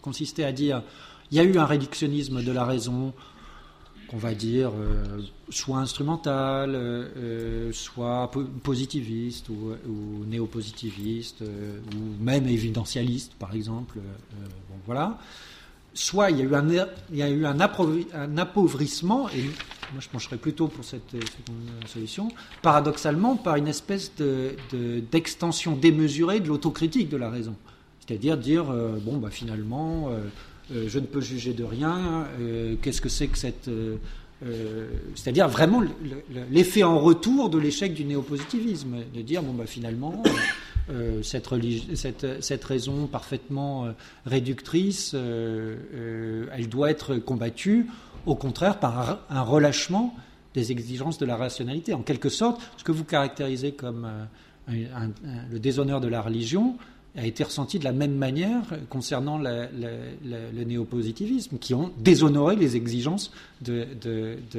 [0.03, 0.83] consister à dire
[1.31, 3.13] il y a eu un réductionnisme de la raison,
[4.09, 5.21] qu'on va dire euh,
[5.51, 8.31] soit instrumental, euh, soit
[8.63, 9.75] positiviste ou,
[10.27, 13.99] néo-positiviste, euh, ou même évidentialiste, par exemple.
[14.87, 15.19] voilà
[15.97, 16.69] soit il y a eu un,
[17.11, 17.59] il y a eu un,
[18.39, 21.17] appauvrissement, et moi je pencherais plutôt pour cette,
[21.87, 22.29] solution,
[22.63, 24.13] paradoxalement par une espèce
[25.11, 27.57] d'extension de, démesurée de l'autocritique de la raison.
[28.07, 30.21] C'est-à-dire dire, euh, bon, bah, finalement, euh,
[30.73, 32.27] euh, je ne peux juger de rien,
[32.83, 33.71] qu'est-ce que c'est que cette...
[35.15, 35.83] C'est-à-dire vraiment
[36.51, 40.23] l'effet en retour de l'échec du néopositivisme, de dire, bon, bah, finalement...
[40.89, 43.93] Euh, cette, raison parfaitement euh,
[44.25, 47.87] réductrice, euh, elle doit être combattue,
[48.25, 50.15] au contraire, par un, relâchement
[50.55, 51.93] des exigences de la rationalité.
[51.93, 54.09] En quelque sorte, ce que vous caractérisez comme
[54.69, 56.77] le déshonneur de la religion
[57.17, 63.33] a été ressenti de la même manière concernant le néopositivisme, qui ont déshonoré les exigences
[63.63, 63.87] de,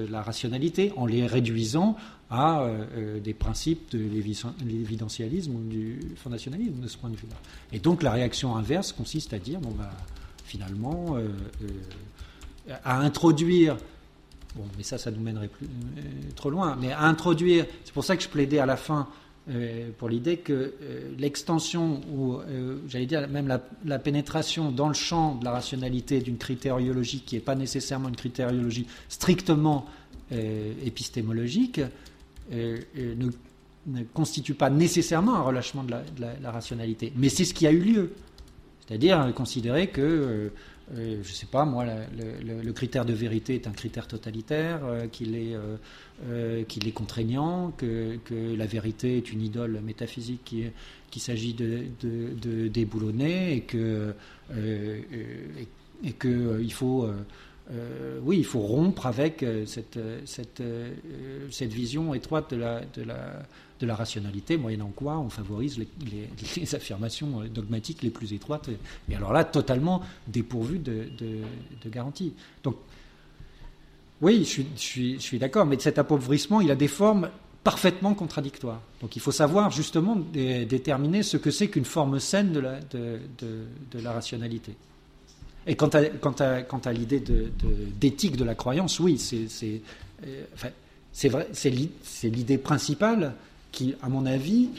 [0.10, 1.96] la rationalité en les réduisant
[2.30, 7.38] à euh, des principes de l'évidentialisme ou du fondationalisme de ce point de vue-là.
[7.72, 9.92] Et donc la réaction inverse consiste à dire, bon, bah,
[10.44, 11.30] finalement, euh,
[11.62, 13.78] euh, à introduire
[14.56, 15.68] Bon, mais ça, ça nous mènerait plus,
[16.36, 16.76] trop loin.
[16.82, 19.08] Mais à introduire, c'est pour ça que je plaidais à la fin
[19.50, 24.94] euh, pour l'idée que euh, l'extension, ou euh, j'allais dire même la, pénétration dans le
[24.94, 29.86] champ de la rationalité d'une critériologie qui n'est pas nécessairement une critériologie strictement
[30.86, 31.80] épistémologique,
[32.52, 33.30] ne,
[34.14, 35.96] constitue pas nécessairement un relâchement de
[36.42, 37.14] la rationalité.
[37.16, 38.12] Mais c'est ce qui a eu lieu.
[38.86, 40.52] C'est-à-dire considérer que
[40.96, 45.08] euh, je ne sais pas, moi, le, critère de vérité est un critère totalitaire, euh,
[45.08, 45.54] qu'il est,
[46.30, 48.18] euh, est contraignant, que,
[48.56, 50.72] la vérité est une idole métaphysique qu'il
[51.12, 54.14] qui s'agit de, de, déboulonner et que,
[56.04, 57.10] et, que il faut.
[58.24, 60.64] oui, il faut rompre avec cette, cette,
[61.52, 62.82] cette vision étroite de la,
[63.80, 68.70] de la rationalité, moyennant quoi on favorise les, affirmations dogmatiques les plus étroites,
[69.10, 72.34] et, alors là, totalement dépourvues de, de, garantie.
[72.64, 72.76] Donc,
[74.22, 74.64] oui, je
[75.20, 77.30] suis, d'accord, mais cet appauvrissement, il a des formes
[77.64, 78.82] parfaitement contradictoires.
[79.02, 84.08] Donc il faut savoir justement déterminer ce que c'est qu'une forme saine de la, de,
[84.08, 84.74] rationalité.
[85.68, 87.22] Et quant à, l'idée
[88.00, 89.82] d'éthique de, la croyance, oui, c'est
[90.26, 90.46] euh,
[92.24, 93.34] l'idée principale
[93.72, 94.70] qui, à mon avis,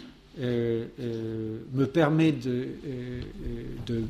[0.41, 3.21] euh, euh, me permet de, euh,
[3.87, 4.05] de,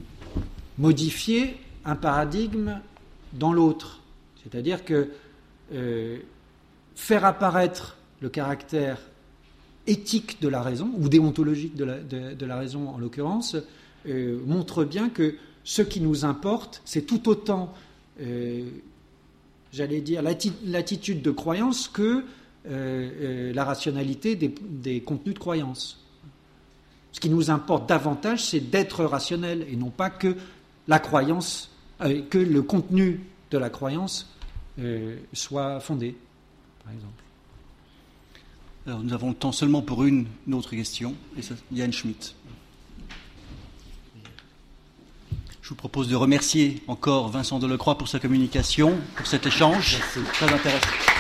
[0.76, 1.56] modifier
[1.86, 2.80] un paradigme
[3.32, 4.00] dans l'autre.
[4.42, 5.08] C'est-à-dire que
[6.94, 8.98] faire apparaître le caractère
[9.86, 13.56] éthique de la raison, ou déontologique de la, de, la raison en l'occurrence,
[14.06, 17.74] montre bien que ce qui nous importe, c'est tout autant,
[19.72, 22.22] j'allais dire, l'attitude de croyance que
[22.66, 26.04] euh, euh, la rationalité des, contenus de croyance.
[27.12, 30.36] Ce qui nous importe davantage, c'est d'être rationnel et non pas que
[30.88, 34.34] la croyance, euh, que le contenu de la croyance
[35.32, 36.14] soit fondé,
[36.84, 37.22] par exemple.
[38.86, 41.40] Alors, nous avons le temps seulement pour une, autre question, et
[41.72, 42.36] Yann Schmitt.
[45.60, 49.98] Je vous propose de remercier encore Vincent Delecroix pour sa communication, pour cet échange
[50.32, 51.17] très intéressant.